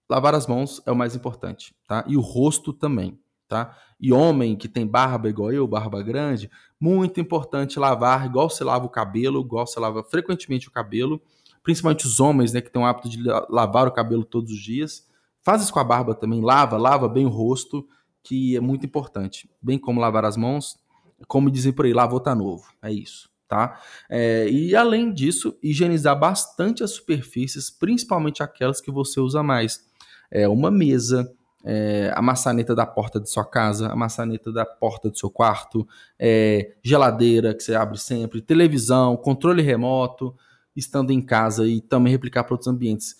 lavar 0.09 0.35
as 0.35 0.47
mãos 0.47 0.81
é 0.85 0.91
o 0.91 0.95
mais 0.95 1.15
importante, 1.15 1.75
tá? 1.87 2.03
E 2.07 2.15
o 2.15 2.21
rosto 2.21 2.71
também, 2.71 3.19
tá? 3.47 3.75
E 3.99 4.13
homem 4.13 4.55
que 4.55 4.67
tem 4.67 4.85
barba 4.85 5.29
igual 5.29 5.51
eu, 5.51 5.67
barba 5.67 6.01
grande, 6.01 6.49
muito 6.79 7.19
importante 7.19 7.79
lavar 7.79 8.25
igual 8.25 8.49
você 8.49 8.63
lava 8.63 8.85
o 8.85 8.89
cabelo, 8.89 9.41
igual 9.41 9.65
você 9.65 9.79
lava 9.79 10.03
frequentemente 10.03 10.67
o 10.67 10.71
cabelo, 10.71 11.21
principalmente 11.63 12.05
os 12.05 12.19
homens, 12.19 12.53
né, 12.53 12.61
que 12.61 12.69
tem 12.69 12.81
o 12.81 12.85
hábito 12.85 13.09
de 13.09 13.23
lavar 13.49 13.87
o 13.87 13.91
cabelo 13.91 14.23
todos 14.23 14.51
os 14.51 14.59
dias. 14.59 15.07
Faz 15.41 15.63
isso 15.63 15.73
com 15.73 15.79
a 15.79 15.83
barba 15.83 16.13
também, 16.13 16.41
lava, 16.41 16.77
lava 16.77 17.07
bem 17.07 17.25
o 17.25 17.29
rosto, 17.29 17.87
que 18.23 18.55
é 18.55 18.59
muito 18.59 18.85
importante. 18.85 19.49
Bem 19.61 19.77
como 19.77 20.01
lavar 20.01 20.25
as 20.25 20.35
mãos, 20.35 20.77
como 21.27 21.51
dizem 21.51 21.73
por 21.73 21.85
aí, 21.85 21.93
lavou 21.93 22.19
tá 22.19 22.33
novo. 22.35 22.65
É 22.81 22.91
isso, 22.91 23.29
tá? 23.47 23.79
É, 24.09 24.47
e 24.49 24.75
além 24.75 25.13
disso, 25.13 25.57
higienizar 25.61 26.17
bastante 26.17 26.83
as 26.83 26.91
superfícies, 26.91 27.69
principalmente 27.69 28.43
aquelas 28.43 28.81
que 28.81 28.91
você 28.91 29.19
usa 29.19 29.41
mais. 29.43 29.85
É, 30.31 30.47
uma 30.47 30.71
mesa, 30.71 31.31
é, 31.63 32.11
a 32.15 32.21
maçaneta 32.21 32.75
da 32.75 32.85
porta 32.85 33.19
de 33.19 33.29
sua 33.29 33.45
casa, 33.45 33.87
a 33.87 33.95
maçaneta 33.95 34.51
da 34.51 34.65
porta 34.65 35.09
do 35.09 35.17
seu 35.17 35.29
quarto, 35.29 35.87
é, 36.19 36.75
geladeira 36.83 37.53
que 37.53 37.63
você 37.63 37.75
abre 37.75 37.97
sempre, 37.97 38.41
televisão, 38.41 39.17
controle 39.17 39.61
remoto, 39.61 40.35
estando 40.75 41.11
em 41.11 41.21
casa 41.21 41.67
e 41.67 41.81
também 41.81 42.11
replicar 42.11 42.43
para 42.43 42.53
outros 42.53 42.67
ambientes. 42.67 43.15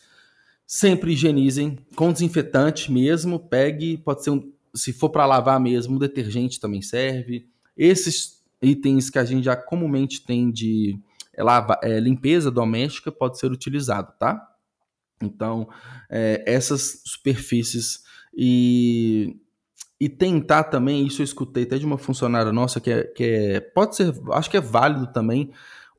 Sempre 0.67 1.13
higienizem 1.13 1.77
com 1.95 2.11
desinfetante 2.11 2.91
mesmo, 2.91 3.39
pegue, 3.39 3.97
pode 3.97 4.23
ser 4.23 4.31
um, 4.31 4.51
se 4.73 4.91
for 4.91 5.09
para 5.09 5.25
lavar 5.25 5.59
mesmo, 5.59 5.95
um 5.95 5.99
detergente 5.99 6.59
também 6.59 6.81
serve. 6.81 7.47
Esses 7.77 8.43
itens 8.61 9.09
que 9.09 9.19
a 9.19 9.25
gente 9.25 9.43
já 9.43 9.55
comumente 9.55 10.25
tem 10.25 10.51
de 10.51 10.99
é, 11.33 11.43
lava, 11.43 11.79
é, 11.83 11.99
limpeza 11.99 12.49
doméstica 12.49 13.11
pode 13.11 13.37
ser 13.37 13.51
utilizado, 13.51 14.13
tá? 14.17 14.51
Então, 15.21 15.67
é, 16.09 16.43
essas 16.45 17.01
superfícies 17.05 18.03
e, 18.35 19.37
e 19.99 20.09
tentar 20.09 20.65
também, 20.65 21.05
isso 21.05 21.21
eu 21.21 21.23
escutei 21.23 21.63
até 21.63 21.77
de 21.77 21.85
uma 21.85 21.97
funcionária 21.97 22.51
nossa 22.51 22.79
que, 22.81 22.91
é, 22.91 23.03
que 23.03 23.23
é, 23.23 23.59
pode 23.59 23.95
ser, 23.95 24.13
acho 24.31 24.49
que 24.49 24.57
é 24.57 24.61
válido 24.61 25.07
também, 25.07 25.51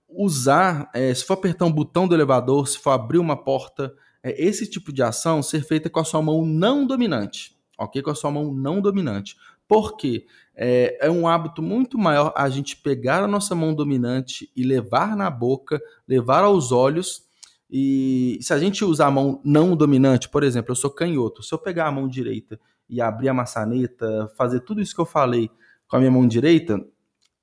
usar, 0.09 0.91
é, 0.95 1.13
se 1.13 1.25
for 1.25 1.35
apertar 1.35 1.65
um 1.65 1.73
botão 1.73 2.07
do 2.07 2.15
elevador, 2.15 2.69
se 2.69 2.79
for 2.79 2.91
abrir 2.91 3.19
uma 3.19 3.37
porta, 3.37 3.95
é, 4.23 4.43
esse 4.43 4.67
tipo 4.67 4.93
de 4.93 5.03
ação 5.03 5.43
ser 5.43 5.65
feita 5.65 5.91
com 5.91 6.01
a 6.01 6.05
sua 6.05 6.23
mão 6.23 6.45
não 6.45 6.87
dominante, 6.87 7.57
ok? 7.79 8.03
Com 8.03 8.11
a 8.11 8.15
sua 8.15 8.31
mão 8.31 8.53
não 8.53 8.81
dominante. 8.81 9.37
Por 9.69 9.97
quê? 9.97 10.27
É, 10.55 11.07
é, 11.07 11.11
um 11.11 11.27
hábito 11.27 11.61
muito 11.61 11.99
maior 11.99 12.33
a 12.37 12.49
gente 12.49 12.77
pegar 12.77 13.23
a 13.23 13.29
nossa 13.29 13.55
mão 13.55 13.75
dominante 13.75 14.51
e 14.57 14.63
levar 14.63 15.17
na 15.17 15.29
boca, 15.29 15.81
levar 16.09 16.45
aos 16.45 16.73
olhos 16.73 17.27
e 17.71 18.39
se 18.41 18.53
a 18.53 18.59
gente 18.59 18.85
usar 18.85 19.09
a 19.09 19.11
mão 19.11 19.41
não 19.45 19.77
dominante, 19.77 20.29
por 20.29 20.45
exemplo, 20.45 20.71
eu 20.71 20.77
sou 20.77 20.91
canhoto, 20.91 21.43
se 21.43 21.53
eu 21.53 21.59
pegar 21.59 21.89
a 21.89 21.93
mão 21.93 22.09
direita 22.09 22.59
e 22.89 23.01
abrir 23.01 23.29
a 23.29 23.35
maçaneta, 23.35 24.33
fazer 24.37 24.61
tudo 24.61 24.81
isso 24.81 24.95
que 24.95 25.01
eu 25.01 25.07
falei 25.07 25.51
com 25.89 25.97
a 25.97 25.99
minha 25.99 26.11
mão 26.11 26.27
direita, 26.27 26.81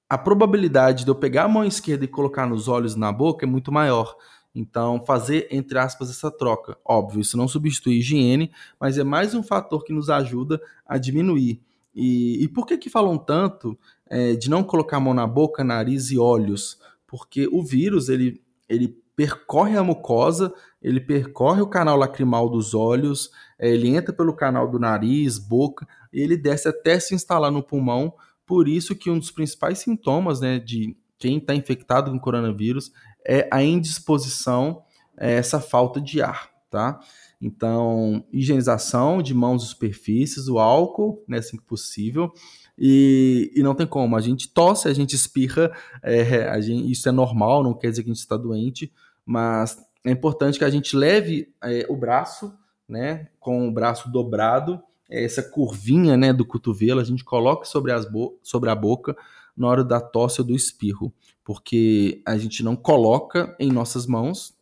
a 0.09 0.17
probabilidade 0.17 1.03
de 1.03 1.09
eu 1.09 1.15
pegar 1.15 1.43
a 1.43 1.47
mão 1.47 1.65
esquerda 1.65 2.05
e 2.05 2.07
colocar 2.07 2.45
nos 2.45 2.67
olhos 2.67 2.93
e 2.93 2.99
na 2.99 3.11
boca 3.11 3.45
é 3.45 3.49
muito 3.49 3.71
maior. 3.71 4.15
Então, 4.55 5.03
fazer, 5.03 5.47
entre 5.49 5.79
aspas, 5.79 6.09
essa 6.09 6.29
troca. 6.29 6.77
Óbvio, 6.85 7.21
isso 7.21 7.35
não 7.35 7.47
substitui 7.47 7.97
higiene, 7.97 8.51
mas 8.79 8.97
é 8.97 9.03
mais 9.03 9.33
um 9.33 9.41
fator 9.41 9.83
que 9.83 9.91
nos 9.91 10.09
ajuda 10.09 10.61
a 10.85 10.97
diminuir. 10.97 11.59
E, 11.93 12.43
e 12.43 12.47
por 12.47 12.65
que 12.65 12.77
que 12.77 12.89
falam 12.89 13.17
tanto 13.17 13.77
é, 14.09 14.33
de 14.33 14.49
não 14.49 14.63
colocar 14.63 14.97
a 14.97 14.99
mão 14.99 15.13
na 15.13 15.27
boca, 15.27 15.63
nariz 15.63 16.11
e 16.11 16.17
olhos? 16.17 16.79
Porque 17.07 17.47
o 17.51 17.63
vírus, 17.63 18.09
ele, 18.09 18.41
ele 18.67 18.97
percorre 19.15 19.77
a 19.77 19.83
mucosa, 19.83 20.53
ele 20.81 20.99
percorre 20.99 21.61
o 21.61 21.67
canal 21.67 21.97
lacrimal 21.97 22.49
dos 22.49 22.73
olhos, 22.73 23.29
é, 23.59 23.69
ele 23.69 23.89
entra 23.89 24.13
pelo 24.13 24.35
canal 24.35 24.69
do 24.69 24.79
nariz, 24.79 25.37
boca, 25.37 25.87
e 26.11 26.19
ele 26.19 26.35
desce 26.35 26.67
até 26.67 26.99
se 26.99 27.13
instalar 27.13 27.51
no 27.51 27.63
pulmão. 27.63 28.13
Por 28.45 28.67
isso 28.67 28.95
que 28.95 29.09
um 29.09 29.17
dos 29.17 29.31
principais 29.31 29.79
sintomas 29.79 30.41
né, 30.41 30.59
de 30.59 30.97
quem 31.17 31.37
está 31.37 31.55
infectado 31.55 32.11
com 32.11 32.19
coronavírus 32.19 32.91
é 33.25 33.47
a 33.51 33.63
indisposição, 33.63 34.83
é 35.17 35.33
essa 35.33 35.59
falta 35.59 36.01
de 36.01 36.21
ar, 36.21 36.49
tá? 36.69 36.99
Então, 37.45 38.23
higienização 38.31 39.21
de 39.21 39.33
mãos 39.33 39.65
e 39.65 39.67
superfícies, 39.67 40.47
o 40.47 40.59
álcool, 40.59 41.21
né, 41.27 41.39
assim 41.39 41.57
que 41.57 41.63
possível, 41.63 42.31
e, 42.77 43.51
e 43.53 43.61
não 43.61 43.75
tem 43.75 43.85
como. 43.85 44.15
A 44.15 44.21
gente 44.21 44.47
tosse, 44.47 44.87
a 44.87 44.93
gente 44.93 45.13
espirra, 45.13 45.69
é, 46.01 46.47
a 46.47 46.61
gente, 46.61 46.89
isso 46.89 47.09
é 47.09 47.11
normal, 47.11 47.61
não 47.61 47.73
quer 47.73 47.89
dizer 47.89 48.03
que 48.03 48.09
a 48.09 48.13
gente 48.13 48.21
está 48.21 48.37
doente, 48.37 48.93
mas 49.25 49.77
é 50.05 50.11
importante 50.11 50.57
que 50.57 50.63
a 50.63 50.69
gente 50.69 50.95
leve 50.95 51.53
é, 51.61 51.85
o 51.89 51.97
braço, 51.97 52.57
né, 52.87 53.27
com 53.41 53.67
o 53.67 53.71
braço 53.73 54.09
dobrado, 54.09 54.81
é, 55.09 55.25
essa 55.25 55.43
curvinha, 55.43 56.15
né, 56.15 56.31
do 56.31 56.45
cotovelo, 56.45 57.01
a 57.01 57.03
gente 57.03 57.25
coloca 57.25 57.65
sobre, 57.65 57.91
as 57.91 58.07
sobre 58.41 58.69
a 58.69 58.75
boca 58.75 59.17
na 59.55 59.67
hora 59.67 59.83
da 59.83 59.99
tosse 59.99 60.39
ou 60.39 60.47
do 60.47 60.55
espirro, 60.55 61.13
porque 61.43 62.21
a 62.25 62.37
gente 62.37 62.63
não 62.63 62.77
coloca 62.77 63.53
em 63.59 63.69
nossas 63.69 64.07
mãos, 64.07 64.55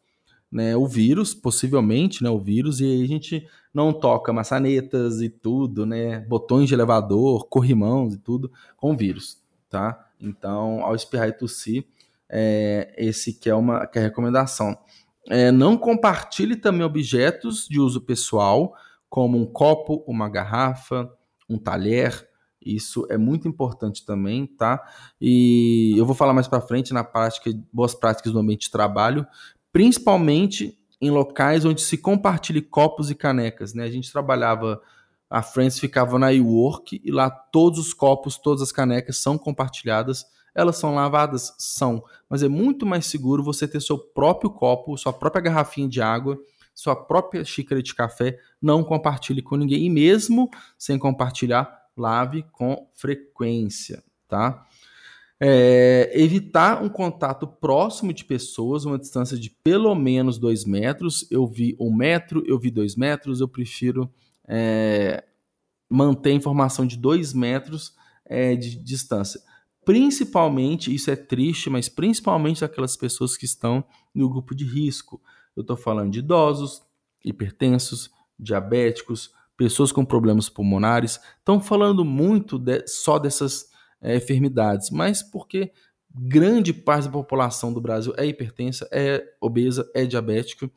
né, 0.51 0.75
o 0.75 0.85
vírus, 0.85 1.33
possivelmente, 1.33 2.23
né, 2.23 2.29
o 2.29 2.39
vírus, 2.39 2.81
e 2.81 2.85
aí 2.85 3.03
a 3.03 3.07
gente 3.07 3.47
não 3.73 3.93
toca 3.93 4.33
maçanetas 4.33 5.21
e 5.21 5.29
tudo, 5.29 5.85
né, 5.85 6.19
botões 6.21 6.67
de 6.67 6.73
elevador, 6.73 7.47
corrimãos 7.47 8.13
e 8.13 8.17
tudo 8.17 8.51
com 8.75 8.95
vírus, 8.95 9.37
tá? 9.69 10.09
Então, 10.19 10.83
ao 10.83 10.93
espirrar 10.93 11.29
e 11.29 11.33
tossir, 11.33 11.85
é, 12.29 12.93
esse 12.97 13.33
que 13.33 13.49
é 13.49 13.55
uma 13.55 13.85
que 13.85 13.97
é 13.97 14.01
a 14.01 14.05
recomendação. 14.05 14.77
É, 15.29 15.51
não 15.51 15.77
compartilhe 15.77 16.55
também 16.55 16.83
objetos 16.83 17.67
de 17.67 17.79
uso 17.79 18.01
pessoal, 18.01 18.73
como 19.09 19.37
um 19.37 19.45
copo, 19.45 20.03
uma 20.07 20.29
garrafa, 20.29 21.09
um 21.49 21.57
talher. 21.57 22.27
Isso 22.63 23.07
é 23.09 23.17
muito 23.17 23.47
importante 23.47 24.05
também, 24.05 24.45
tá? 24.45 24.81
E 25.19 25.93
eu 25.97 26.05
vou 26.05 26.15
falar 26.15 26.33
mais 26.33 26.47
para 26.47 26.61
frente 26.61 26.93
na 26.93 27.03
prática, 27.03 27.51
boas 27.73 27.93
práticas 27.93 28.31
do 28.31 28.39
ambiente 28.39 28.67
de 28.67 28.71
trabalho, 28.71 29.25
principalmente 29.71 30.77
em 31.01 31.09
locais 31.09 31.65
onde 31.65 31.81
se 31.81 31.97
compartilhe 31.97 32.61
copos 32.61 33.09
e 33.09 33.15
canecas. 33.15 33.73
Né? 33.73 33.83
A 33.83 33.91
gente 33.91 34.11
trabalhava, 34.11 34.81
a 35.29 35.41
Friends 35.41 35.79
ficava 35.79 36.19
na 36.19 36.31
e-work 36.31 37.01
e 37.03 37.11
lá 37.11 37.29
todos 37.29 37.79
os 37.79 37.93
copos, 37.93 38.37
todas 38.37 38.61
as 38.61 38.71
canecas 38.71 39.17
são 39.17 39.37
compartilhadas. 39.37 40.25
Elas 40.53 40.77
são 40.77 40.93
lavadas? 40.93 41.55
São, 41.57 42.03
mas 42.29 42.43
é 42.43 42.47
muito 42.47 42.85
mais 42.85 43.05
seguro 43.05 43.41
você 43.41 43.67
ter 43.67 43.81
seu 43.81 43.97
próprio 43.97 44.51
copo, 44.51 44.97
sua 44.97 45.13
própria 45.13 45.41
garrafinha 45.41 45.87
de 45.87 46.01
água, 46.01 46.37
sua 46.75 46.95
própria 46.95 47.43
xícara 47.43 47.81
de 47.81 47.95
café. 47.95 48.37
Não 48.61 48.83
compartilhe 48.83 49.41
com 49.41 49.55
ninguém 49.55 49.85
e 49.85 49.89
mesmo 49.89 50.49
sem 50.77 50.99
compartilhar, 50.99 51.81
lave 51.95 52.43
com 52.51 52.89
frequência, 52.93 54.03
tá? 54.27 54.65
É, 55.43 56.11
evitar 56.13 56.83
um 56.83 56.89
contato 56.89 57.47
próximo 57.47 58.13
de 58.13 58.23
pessoas, 58.23 58.85
uma 58.85 58.99
distância 58.99 59.35
de 59.35 59.49
pelo 59.49 59.95
menos 59.95 60.37
dois 60.37 60.65
metros. 60.65 61.25
Eu 61.31 61.47
vi 61.47 61.75
um 61.79 61.91
metro, 61.91 62.43
eu 62.45 62.59
vi 62.59 62.69
dois 62.69 62.95
metros, 62.95 63.41
eu 63.41 63.47
prefiro 63.47 64.07
é, 64.47 65.23
manter 65.89 66.29
a 66.29 66.35
informação 66.35 66.85
de 66.85 66.95
dois 66.95 67.33
metros 67.33 67.95
é, 68.23 68.55
de 68.55 68.75
distância. 68.75 69.41
Principalmente, 69.83 70.93
isso 70.93 71.09
é 71.09 71.15
triste, 71.15 71.71
mas 71.71 71.89
principalmente 71.89 72.63
aquelas 72.63 72.95
pessoas 72.95 73.35
que 73.35 73.45
estão 73.45 73.83
no 74.13 74.29
grupo 74.29 74.53
de 74.53 74.63
risco. 74.63 75.19
Eu 75.55 75.61
estou 75.61 75.75
falando 75.75 76.11
de 76.11 76.19
idosos, 76.19 76.83
hipertensos, 77.25 78.11
diabéticos, 78.39 79.31
pessoas 79.57 79.91
com 79.91 80.05
problemas 80.05 80.49
pulmonares. 80.49 81.19
Estão 81.39 81.59
falando 81.59 82.05
muito 82.05 82.59
de, 82.59 82.85
só 82.87 83.17
dessas 83.17 83.70
é, 84.01 84.15
enfermidades, 84.15 84.89
mas 84.89 85.21
porque 85.21 85.71
grande 86.13 86.73
parte 86.73 87.05
da 87.05 87.11
população 87.11 87.71
do 87.71 87.79
Brasil 87.79 88.13
é 88.17 88.25
hipertensa, 88.25 88.87
é 88.91 89.23
obesa, 89.39 89.89
é 89.93 90.05
diabética. 90.05 90.69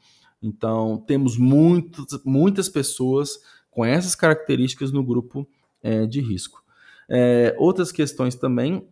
Então, 0.42 1.02
temos 1.06 1.36
muitas, 1.36 2.22
muitas 2.24 2.68
pessoas 2.68 3.38
com 3.70 3.84
essas 3.84 4.14
características 4.14 4.92
no 4.92 5.02
grupo 5.02 5.48
é, 5.82 6.06
de 6.06 6.20
risco. 6.20 6.62
É, 7.08 7.54
outras 7.58 7.90
questões 7.90 8.34
também, 8.34 8.86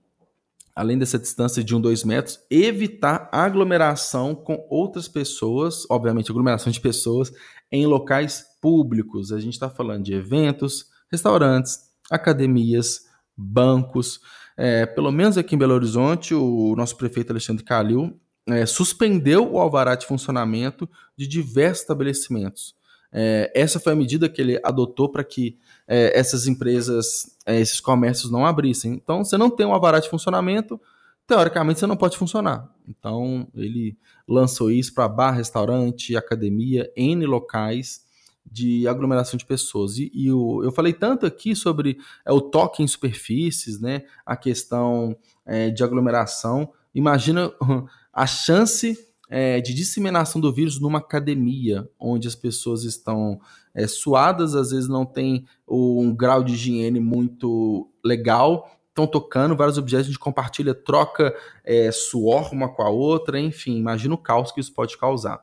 além 0.75 0.99
dessa 0.99 1.19
distância 1.19 1.63
de 1.63 1.75
1, 1.75 1.81
2 1.81 2.05
metros, 2.05 2.41
evitar 2.51 3.29
aglomeração 3.31 4.35
com 4.35 4.67
outras 4.69 5.07
pessoas, 5.07 5.87
obviamente 5.89 6.31
aglomeração 6.31 6.73
de 6.73 6.81
pessoas, 6.81 7.33
em 7.71 7.87
locais 7.87 8.45
públicos. 8.61 9.33
A 9.33 9.39
gente 9.39 9.55
está 9.55 9.71
falando 9.71 10.05
de 10.05 10.15
eventos, 10.15 10.87
restaurantes, 11.11 11.79
academias, 12.11 13.07
bancos. 13.37 14.21
É, 14.57 14.87
pelo 14.87 15.11
menos 15.11 15.39
aqui 15.39 15.55
em 15.55 15.59
Belo 15.59 15.75
Horizonte, 15.75 16.35
o 16.35 16.75
nosso 16.77 16.97
prefeito 16.97 17.31
Alexandre 17.31 17.65
Calil 17.65 18.19
é, 18.47 18.67
suspendeu 18.67 19.51
o 19.53 19.59
alvará 19.59 19.95
de 19.95 20.07
funcionamento 20.07 20.89
de 21.17 21.27
diversos 21.27 21.83
estabelecimentos. 21.83 22.75
É, 23.13 23.53
essa 23.55 23.79
foi 23.79 23.93
a 23.93 23.97
medida 23.97 24.29
que 24.29 24.41
ele 24.41 24.59
adotou 24.65 25.11
para 25.11 25.23
que 25.23 25.59
é, 25.87 26.19
essas 26.19 26.47
empresas, 26.47 27.37
é, 27.45 27.61
esses 27.61 27.81
comércios 27.81 28.33
não 28.33 28.47
abrissem. 28.47 28.95
Então, 28.95 29.23
você 29.23 29.37
não 29.37 29.51
tem 29.51 29.67
um 29.67 29.73
alvará 29.73 30.01
de 30.01 30.09
funcionamento, 30.09 30.81
teoricamente 31.27 31.81
você 31.81 31.87
não 31.87 31.97
pode 31.97 32.17
funcionar. 32.17 32.69
Então, 32.89 33.47
ele 33.55 33.99
lançou 34.27 34.71
isso 34.71 34.95
para 34.95 35.09
bar, 35.09 35.33
restaurante, 35.33 36.17
academia, 36.17 36.91
N 36.97 37.27
locais 37.27 38.02
de 38.45 38.87
aglomeração 38.87 39.37
de 39.37 39.47
pessoas. 39.47 39.99
E, 39.99 40.11
e 40.15 40.31
o, 40.33 40.63
eu 40.63 40.73
falei 40.73 40.93
tanto 40.93 41.27
aqui 41.27 41.55
sobre 41.55 41.99
é, 42.27 42.33
o 42.33 42.41
toque 42.41 42.83
em 42.83 42.87
superfícies, 42.87 43.81
né, 43.81 44.03
a 44.27 44.37
questão 44.37 45.17
é, 45.47 45.71
de 45.71 45.83
aglomeração. 45.83 46.73
Imagina 46.95 47.53
a 48.13 48.27
chance 48.27 48.99
é, 49.29 49.61
de 49.63 49.73
disseminação 49.73 50.41
do 50.41 50.53
vírus 50.53 50.79
numa 50.79 50.99
academia, 50.99 51.89
onde 51.99 52.29
as 52.29 52.35
pessoas 52.35 52.85
estão 52.85 53.41
é, 53.75 53.87
suadas, 53.87 54.55
às 54.55 54.73
vezes 54.73 54.89
não 54.89 55.07
tem 55.07 55.47
um 55.67 56.15
grau 56.15 56.45
de 56.45 56.53
higiene 56.53 57.01
muito 57.01 57.91
legal, 58.05 58.71
estão 58.91 59.07
tocando 59.07 59.57
vários 59.57 59.79
objetos, 59.79 60.07
a 60.07 60.11
gente 60.11 60.19
compartilha, 60.19 60.75
troca 60.75 61.35
é, 61.65 61.91
suor 61.91 62.53
uma 62.53 62.69
com 62.69 62.83
a 62.83 62.91
outra, 62.91 63.41
enfim, 63.41 63.79
imagina 63.79 64.15
o 64.15 64.19
caos 64.19 64.53
que 64.53 64.61
isso 64.61 64.75
pode 64.75 64.99
causar. 64.99 65.43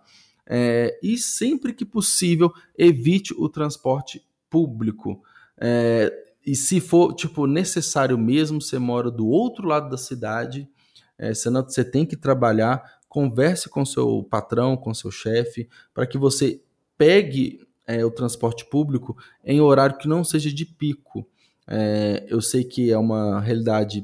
É, 0.52 0.98
e 1.04 1.16
sempre 1.16 1.72
que 1.72 1.86
possível, 1.86 2.52
evite 2.76 3.36
o 3.38 3.48
transporte 3.48 4.26
público. 4.50 5.22
É, 5.56 6.12
e 6.46 6.56
se 6.56 6.82
for 6.82 7.14
tipo 7.14 7.46
necessário 7.46 8.18
mesmo, 8.18 8.60
você 8.60 8.80
mora 8.80 9.12
do 9.12 9.28
outro 9.28 9.68
lado 9.68 9.90
da 9.90 9.98
cidade, 9.98 10.68
é, 11.18 11.34
você, 11.34 11.50
não, 11.52 11.62
você 11.62 11.84
tem 11.84 12.06
que 12.06 12.16
trabalhar, 12.16 13.00
converse 13.08 13.70
com 13.70 13.86
seu 13.86 14.24
patrão, 14.24 14.76
com 14.76 14.94
seu 14.94 15.12
chefe, 15.12 15.70
para 15.94 16.08
que 16.08 16.18
você 16.18 16.60
pegue 16.98 17.60
é, 17.86 18.04
o 18.04 18.12
transporte 18.12 18.66
público 18.66 19.16
em 19.44 19.62
horário 19.62 19.98
que 19.98 20.08
não 20.08 20.24
seja 20.24 20.52
de 20.52 20.66
pico. 20.66 21.28
É, 21.68 22.26
eu 22.28 22.42
sei 22.42 22.64
que 22.64 22.92
é 22.92 22.98
uma 22.98 23.40
realidade 23.40 24.04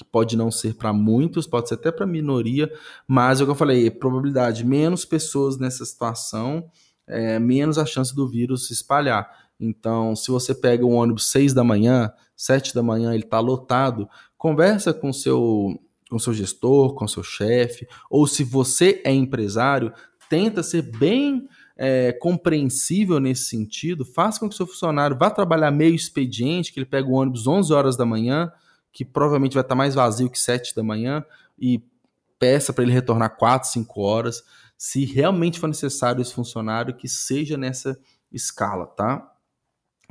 que 0.00 0.10
pode 0.10 0.36
não 0.36 0.50
ser 0.50 0.74
para 0.74 0.92
muitos, 0.92 1.46
pode 1.46 1.68
ser 1.68 1.74
até 1.74 1.92
para 1.92 2.06
minoria, 2.06 2.70
mas 3.06 3.40
é 3.40 3.42
o 3.42 3.46
que 3.46 3.50
eu 3.52 3.56
falei, 3.56 3.90
probabilidade 3.90 4.64
menos 4.64 5.04
pessoas 5.04 5.58
nessa 5.58 5.84
situação, 5.84 6.64
é, 7.06 7.38
menos 7.38 7.76
a 7.76 7.84
chance 7.84 8.14
do 8.14 8.26
vírus 8.26 8.66
se 8.66 8.72
espalhar. 8.72 9.30
Então, 9.58 10.16
se 10.16 10.30
você 10.30 10.54
pega 10.54 10.86
um 10.86 10.94
ônibus 10.94 11.30
6 11.30 11.52
da 11.52 11.62
manhã, 11.62 12.10
7 12.34 12.74
da 12.74 12.82
manhã, 12.82 13.12
ele 13.12 13.24
está 13.24 13.40
lotado, 13.40 14.08
conversa 14.36 14.92
com 14.94 15.12
seu 15.12 15.78
com 16.10 16.18
seu 16.18 16.34
gestor, 16.34 16.94
com 16.94 17.06
seu 17.06 17.22
chefe, 17.22 17.86
ou 18.10 18.26
se 18.26 18.42
você 18.42 19.00
é 19.04 19.12
empresário, 19.12 19.92
tenta 20.28 20.60
ser 20.60 20.82
bem 20.82 21.46
é, 21.76 22.10
compreensível 22.12 23.20
nesse 23.20 23.44
sentido, 23.44 24.04
faça 24.04 24.40
com 24.40 24.48
que 24.48 24.56
seu 24.56 24.66
funcionário 24.66 25.16
vá 25.16 25.30
trabalhar 25.30 25.70
meio 25.70 25.94
expediente, 25.94 26.72
que 26.72 26.80
ele 26.80 26.86
pega 26.86 27.08
o 27.08 27.12
ônibus 27.12 27.46
11 27.46 27.72
horas 27.72 27.96
da 27.96 28.04
manhã, 28.04 28.50
que 28.92 29.04
provavelmente 29.04 29.54
vai 29.54 29.62
estar 29.62 29.74
mais 29.74 29.94
vazio 29.94 30.30
que 30.30 30.38
7 30.38 30.74
da 30.74 30.82
manhã, 30.82 31.24
e 31.58 31.82
peça 32.38 32.72
para 32.72 32.84
ele 32.84 32.92
retornar 32.92 33.36
4, 33.36 33.68
5 33.68 34.00
horas. 34.00 34.42
Se 34.76 35.04
realmente 35.04 35.60
for 35.60 35.66
necessário 35.66 36.22
esse 36.22 36.32
funcionário, 36.32 36.96
que 36.96 37.08
seja 37.08 37.56
nessa 37.56 37.98
escala, 38.32 38.86
tá? 38.86 39.30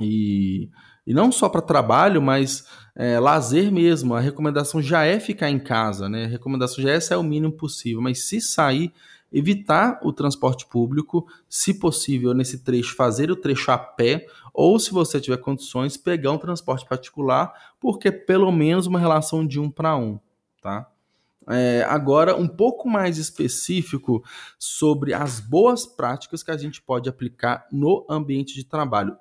E, 0.00 0.70
e 1.06 1.12
não 1.12 1.32
só 1.32 1.48
para 1.48 1.60
trabalho, 1.60 2.22
mas 2.22 2.64
é, 2.94 3.18
lazer 3.18 3.70
mesmo. 3.72 4.14
A 4.14 4.20
recomendação 4.20 4.80
já 4.80 5.04
é 5.04 5.18
ficar 5.18 5.50
em 5.50 5.58
casa, 5.58 6.08
né? 6.08 6.24
A 6.24 6.28
recomendação 6.28 6.82
já 6.82 6.90
é 6.90 7.00
sair 7.00 7.18
o 7.18 7.22
mínimo 7.22 7.52
possível, 7.52 8.00
mas 8.00 8.24
se 8.24 8.40
sair, 8.40 8.92
evitar 9.32 10.00
o 10.02 10.12
transporte 10.12 10.66
público, 10.66 11.26
se 11.48 11.74
possível, 11.74 12.34
nesse 12.34 12.58
trecho, 12.58 12.94
fazer 12.94 13.30
o 13.30 13.36
trecho 13.36 13.70
a 13.70 13.78
pé, 13.78 14.26
ou 14.52 14.78
se 14.78 14.92
você 14.92 15.20
tiver 15.20 15.38
condições, 15.38 15.96
pegar 15.96 16.32
um 16.32 16.38
transporte 16.38 16.86
particular, 16.86 17.52
porque 17.78 18.08
é 18.08 18.12
pelo 18.12 18.50
menos 18.50 18.86
uma 18.86 18.98
relação 18.98 19.46
de 19.46 19.60
um 19.60 19.70
para 19.70 19.96
um, 19.96 20.18
tá? 20.60 20.90
É, 21.48 21.84
agora, 21.88 22.36
um 22.36 22.46
pouco 22.46 22.88
mais 22.88 23.18
específico 23.18 24.22
sobre 24.58 25.14
as 25.14 25.40
boas 25.40 25.86
práticas 25.86 26.42
que 26.42 26.50
a 26.50 26.56
gente 26.56 26.80
pode 26.80 27.08
aplicar 27.08 27.66
no 27.72 28.06
ambiente 28.08 28.54
de 28.54 28.64
trabalho. 28.64 29.16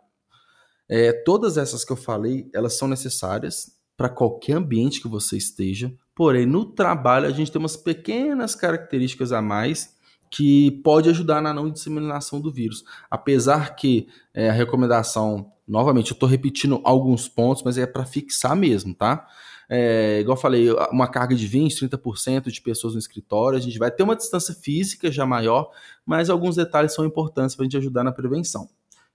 É, 0.88 1.12
todas 1.12 1.58
essas 1.58 1.86
que 1.86 1.92
eu 1.92 1.96
falei, 1.96 2.50
elas 2.54 2.78
são 2.78 2.88
necessárias 2.88 3.72
para 3.96 4.10
qualquer 4.10 4.54
ambiente 4.54 5.02
que 5.02 5.08
você 5.08 5.38
esteja, 5.38 5.94
porém, 6.16 6.46
no 6.46 6.66
trabalho 6.66 7.28
a 7.28 7.32
gente 7.32 7.52
tem 7.52 7.60
umas 7.60 7.76
pequenas 7.76 8.56
características 8.56 9.32
a 9.32 9.42
mais 9.42 9.98
que 10.30 10.72
pode 10.84 11.10
ajudar 11.10 11.42
na 11.42 11.54
não 11.54 11.70
disseminação 11.70 12.40
do 12.40 12.52
vírus. 12.52 12.84
Apesar 13.10 13.76
que 13.76 14.08
é, 14.34 14.50
a 14.50 14.54
recomendação, 14.54 15.52
novamente, 15.68 16.12
eu 16.12 16.14
estou 16.14 16.30
repetindo 16.30 16.80
alguns 16.84 17.28
pontos, 17.28 17.64
mas 17.64 17.78
é 17.78 17.86
para 17.86 18.06
fixar 18.06 18.56
mesmo, 18.56 18.94
tá? 18.94 19.28
É, 19.72 20.20
igual 20.22 20.36
eu 20.36 20.42
falei, 20.42 20.72
uma 20.92 21.08
carga 21.08 21.36
de 21.36 21.48
20%, 21.48 21.90
30% 21.90 22.52
de 22.52 22.62
pessoas 22.62 22.94
no 22.94 23.00
escritório, 23.00 23.58
a 23.58 23.62
gente 23.62 23.78
vai 23.78 23.92
ter 23.92 24.02
uma 24.02 24.16
distância 24.16 24.54
física 24.54 25.12
já 25.12 25.26
maior, 25.26 25.70
mas 26.06 26.30
alguns 26.30 26.56
detalhes 26.56 26.94
são 26.94 27.06
importantes 27.06 27.56
para 27.56 27.64
a 27.64 27.66
gente 27.66 27.78
ajudar 27.78 28.04
na 28.04 28.12
prevenção, 28.12 28.68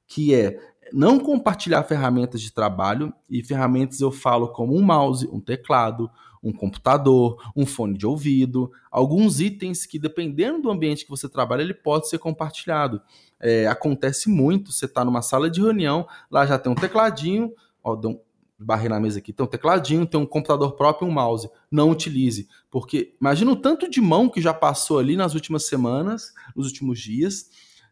que 0.07 0.33
é 0.33 0.61
não 0.93 1.19
compartilhar 1.19 1.83
ferramentas 1.83 2.41
de 2.41 2.53
trabalho, 2.53 3.13
e 3.29 3.43
ferramentas 3.43 4.01
eu 4.01 4.13
falo 4.13 4.49
como 4.49 4.77
um 4.77 4.83
mouse, 4.83 5.29
um 5.33 5.41
teclado, 5.41 6.09
um 6.45 6.53
computador, 6.53 7.43
um 7.57 7.65
fone 7.65 7.97
de 7.97 8.07
ouvido, 8.07 8.71
alguns 8.91 9.41
itens 9.41 9.87
que, 9.87 9.99
dependendo 9.99 10.61
do 10.61 10.71
ambiente 10.71 11.05
que 11.05 11.11
você 11.11 11.27
trabalha, 11.27 11.63
ele 11.63 11.73
pode 11.73 12.09
ser 12.09 12.19
compartilhado. 12.19 13.01
É, 13.41 13.67
acontece 13.67 14.29
muito, 14.29 14.71
você 14.71 14.85
está 14.85 15.05
numa 15.05 15.23
sala 15.23 15.51
de 15.51 15.61
reunião, 15.61 16.07
lá 16.31 16.45
já 16.45 16.59
tem 16.59 16.71
um 16.71 16.75
tecladinho, 16.75 17.51
ó, 17.83 17.97
deu 17.97 18.11
um 18.11 18.21
barrei 18.59 18.89
na 18.89 19.01
mesa 19.01 19.19
aqui, 19.19 19.33
tem 19.33 19.45
um 19.45 19.49
tecladinho, 19.49 20.07
tem 20.07 20.21
um 20.21 20.27
computador 20.27 20.73
próprio 20.77 21.09
e 21.09 21.11
um 21.11 21.15
mouse. 21.15 21.49
Não 21.71 21.91
utilize, 21.91 22.47
porque 22.71 23.15
imagina 23.19 23.51
o 23.51 23.57
tanto 23.57 23.89
de 23.89 24.01
mão 24.01 24.29
que 24.29 24.41
já 24.41 24.53
passou 24.53 24.99
ali 24.99 25.17
nas 25.17 25.35
últimas 25.35 25.67
semanas, 25.67 26.33
nos 26.55 26.67
últimos 26.67 27.01
dias, 27.01 27.49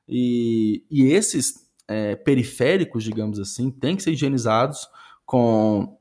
e, 0.07 0.85
e 0.91 1.05
esses 1.05 1.67
é, 1.89 2.15
periféricos, 2.17 3.03
digamos 3.03 3.39
assim, 3.39 3.71
têm 3.71 3.97
que 3.97 4.03
ser 4.03 4.13
higienizados 4.13 4.87
com 5.25 5.99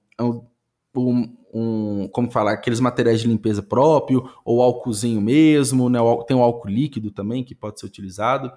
um, 0.95 1.35
um, 1.53 2.07
como 2.09 2.31
falar, 2.31 2.53
aqueles 2.53 2.79
materiais 2.79 3.21
de 3.21 3.27
limpeza 3.27 3.61
próprio, 3.61 4.29
ou 4.43 4.61
álcoolzinho 4.61 5.21
mesmo, 5.21 5.89
né? 5.89 5.99
tem 6.27 6.35
o 6.35 6.41
álcool 6.41 6.69
líquido 6.69 7.11
também 7.11 7.43
que 7.43 7.55
pode 7.55 7.79
ser 7.79 7.85
utilizado. 7.85 8.51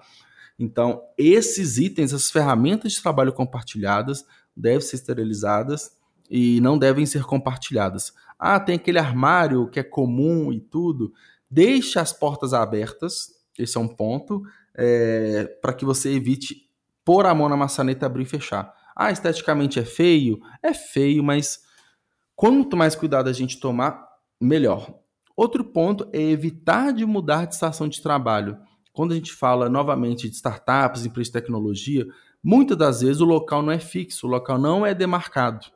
Então, 0.57 1.01
esses 1.17 1.77
itens, 1.77 2.13
essas 2.13 2.31
ferramentas 2.31 2.93
de 2.93 3.01
trabalho 3.01 3.33
compartilhadas, 3.33 4.25
devem 4.55 4.81
ser 4.81 4.95
esterilizadas 4.95 5.91
e 6.29 6.61
não 6.61 6.77
devem 6.77 7.05
ser 7.05 7.23
compartilhadas. 7.23 8.13
Ah, 8.39 8.59
tem 8.59 8.75
aquele 8.75 8.99
armário 8.99 9.69
que 9.69 9.79
é 9.79 9.83
comum 9.83 10.51
e 10.51 10.59
tudo. 10.59 11.13
Deixe 11.49 11.99
as 11.99 12.13
portas 12.13 12.53
abertas, 12.53 13.33
esse 13.57 13.77
é 13.77 13.79
um 13.79 13.87
ponto, 13.87 14.43
é, 14.75 15.45
para 15.61 15.73
que 15.73 15.85
você 15.85 16.13
evite 16.13 16.69
pôr 17.03 17.25
a 17.25 17.35
mão 17.35 17.47
na 17.47 17.57
maçaneta, 17.57 18.05
abrir 18.05 18.23
e 18.23 18.27
fechar. 18.27 18.73
Ah, 18.95 19.11
esteticamente 19.11 19.79
é 19.79 19.85
feio? 19.85 20.39
É 20.63 20.73
feio, 20.73 21.23
mas 21.23 21.64
Quanto 22.35 22.75
mais 22.75 22.95
cuidado 22.95 23.29
a 23.29 23.33
gente 23.33 23.59
tomar, 23.59 24.05
melhor. 24.39 24.93
Outro 25.35 25.63
ponto 25.63 26.07
é 26.11 26.21
evitar 26.21 26.91
de 26.91 27.05
mudar 27.05 27.45
de 27.45 27.53
estação 27.53 27.87
de 27.87 28.01
trabalho. 28.01 28.57
Quando 28.93 29.11
a 29.11 29.15
gente 29.15 29.33
fala 29.33 29.69
novamente 29.69 30.29
de 30.29 30.35
startups, 30.35 31.05
empresas 31.05 31.27
de 31.27 31.33
tecnologia, 31.33 32.07
muitas 32.43 32.77
das 32.77 33.01
vezes 33.01 33.21
o 33.21 33.25
local 33.25 33.61
não 33.61 33.71
é 33.71 33.79
fixo, 33.79 34.27
o 34.27 34.29
local 34.29 34.57
não 34.57 34.85
é 34.85 34.93
demarcado. 34.93 35.67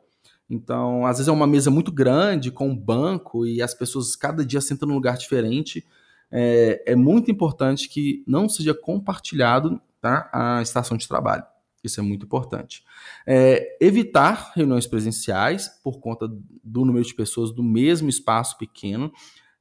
Então, 0.50 1.06
às 1.06 1.18
vezes 1.18 1.28
é 1.28 1.32
uma 1.32 1.46
mesa 1.46 1.70
muito 1.70 1.92
grande, 1.92 2.52
com 2.52 2.70
um 2.70 2.76
banco, 2.76 3.46
e 3.46 3.62
as 3.62 3.74
pessoas 3.74 4.16
cada 4.16 4.46
dia 4.46 4.60
sentam 4.60 4.88
num 4.88 4.96
lugar 4.96 5.18
diferente. 5.18 5.86
É, 6.32 6.84
é 6.88 6.96
muito 6.96 7.30
importante 7.30 7.88
que 7.88 8.24
não 8.26 8.50
seja 8.50 8.74
compartilhado 8.74 9.80
tá, 10.02 10.30
a 10.34 10.62
estação 10.62 10.98
de 10.98 11.08
trabalho. 11.08 11.44
Isso 11.84 12.00
é 12.00 12.04
muito 12.04 12.26
importante. 12.26 12.84
É, 13.26 13.78
evitar 13.80 14.52
reuniões 14.56 14.86
presenciais 14.86 15.70
por 15.84 16.00
conta 16.00 16.28
do 16.28 16.86
número 16.86 17.06
de 17.06 17.14
pessoas 17.14 17.52
do 17.52 17.64
mesmo 17.64 18.10
espaço 18.10 18.58
pequeno, 18.58 19.12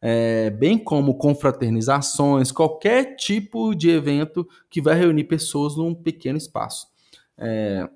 é, 0.01 0.51
bem 0.51 0.79
como 0.79 1.17
confraternizações, 1.17 2.53
qualquer 2.53 3.17
tipo 3.17 3.75
de 3.75 3.91
evento 3.91 4.47
que 4.71 4.81
vai 4.81 4.95
reunir 4.95 5.25
pessoas 5.25 5.77
num 5.77 5.95
pequeno 5.95 6.39
espaço. 6.39 6.87
É, 7.37 7.89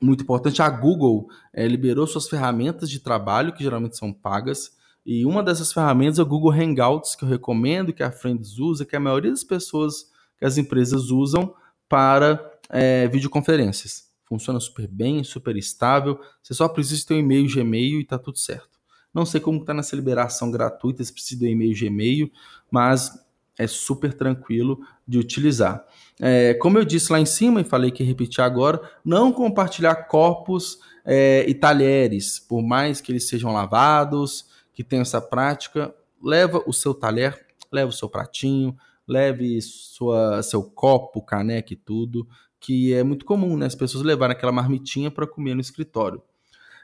muito 0.00 0.22
importante, 0.22 0.60
a 0.60 0.68
Google 0.68 1.28
é, 1.52 1.66
liberou 1.66 2.06
suas 2.06 2.28
ferramentas 2.28 2.90
de 2.90 3.00
trabalho, 3.00 3.52
que 3.52 3.62
geralmente 3.62 3.96
são 3.96 4.12
pagas, 4.12 4.76
e 5.04 5.24
uma 5.24 5.42
dessas 5.42 5.72
ferramentas 5.72 6.18
é 6.18 6.22
o 6.22 6.26
Google 6.26 6.50
Hangouts, 6.50 7.14
que 7.14 7.24
eu 7.24 7.28
recomendo, 7.28 7.92
que 7.92 8.02
a 8.02 8.10
Friends 8.10 8.58
usa, 8.58 8.84
que 8.84 8.96
a 8.96 9.00
maioria 9.00 9.30
das 9.30 9.44
pessoas, 9.44 10.10
que 10.36 10.44
as 10.44 10.58
empresas 10.58 11.10
usam 11.10 11.54
para 11.88 12.36
é, 12.68 13.08
videoconferências. 13.08 14.06
Funciona 14.24 14.58
super 14.58 14.88
bem, 14.88 15.22
super 15.22 15.56
estável. 15.56 16.20
Você 16.42 16.52
só 16.52 16.68
precisa 16.68 17.06
ter 17.06 17.14
um 17.14 17.18
e-mail 17.18 17.48
Gmail 17.48 18.00
e 18.00 18.02
está 18.02 18.18
tudo 18.18 18.38
certo. 18.38 18.76
Não 19.14 19.24
sei 19.24 19.40
como 19.40 19.60
está 19.60 19.72
nessa 19.72 19.96
liberação 19.96 20.50
gratuita, 20.50 21.02
se 21.02 21.12
precisa 21.12 21.40
de 21.40 21.46
um 21.46 21.50
e-mail 21.50 21.74
Gmail, 21.74 22.30
mas 22.70 23.12
é 23.58 23.66
super 23.66 24.12
tranquilo 24.12 24.80
de 25.06 25.18
utilizar. 25.18 25.84
É, 26.20 26.54
como 26.54 26.78
eu 26.78 26.84
disse 26.84 27.10
lá 27.12 27.20
em 27.20 27.24
cima 27.24 27.60
e 27.60 27.64
falei 27.64 27.90
que 27.90 28.04
repetir 28.04 28.42
agora, 28.42 28.80
não 29.04 29.32
compartilhar 29.32 29.94
copos 30.06 30.80
é, 31.04 31.44
e 31.48 31.54
talheres, 31.54 32.38
por 32.38 32.62
mais 32.62 33.00
que 33.00 33.12
eles 33.12 33.28
sejam 33.28 33.52
lavados, 33.52 34.46
que 34.74 34.84
tenham 34.84 35.02
essa 35.02 35.20
prática, 35.20 35.94
leva 36.22 36.62
o 36.66 36.72
seu 36.72 36.92
talher, 36.92 37.46
leva 37.72 37.90
o 37.90 37.94
seu 37.94 38.08
pratinho, 38.08 38.76
leve 39.06 39.60
sua, 39.62 40.42
seu 40.42 40.62
copo, 40.62 41.22
caneca 41.22 41.72
e 41.72 41.76
tudo 41.76 42.26
que 42.66 42.92
é 42.92 43.04
muito 43.04 43.24
comum, 43.24 43.56
né? 43.56 43.66
As 43.66 43.76
pessoas 43.76 44.02
levarem 44.02 44.34
aquela 44.34 44.50
marmitinha 44.50 45.08
para 45.08 45.24
comer 45.24 45.54
no 45.54 45.60
escritório. 45.60 46.20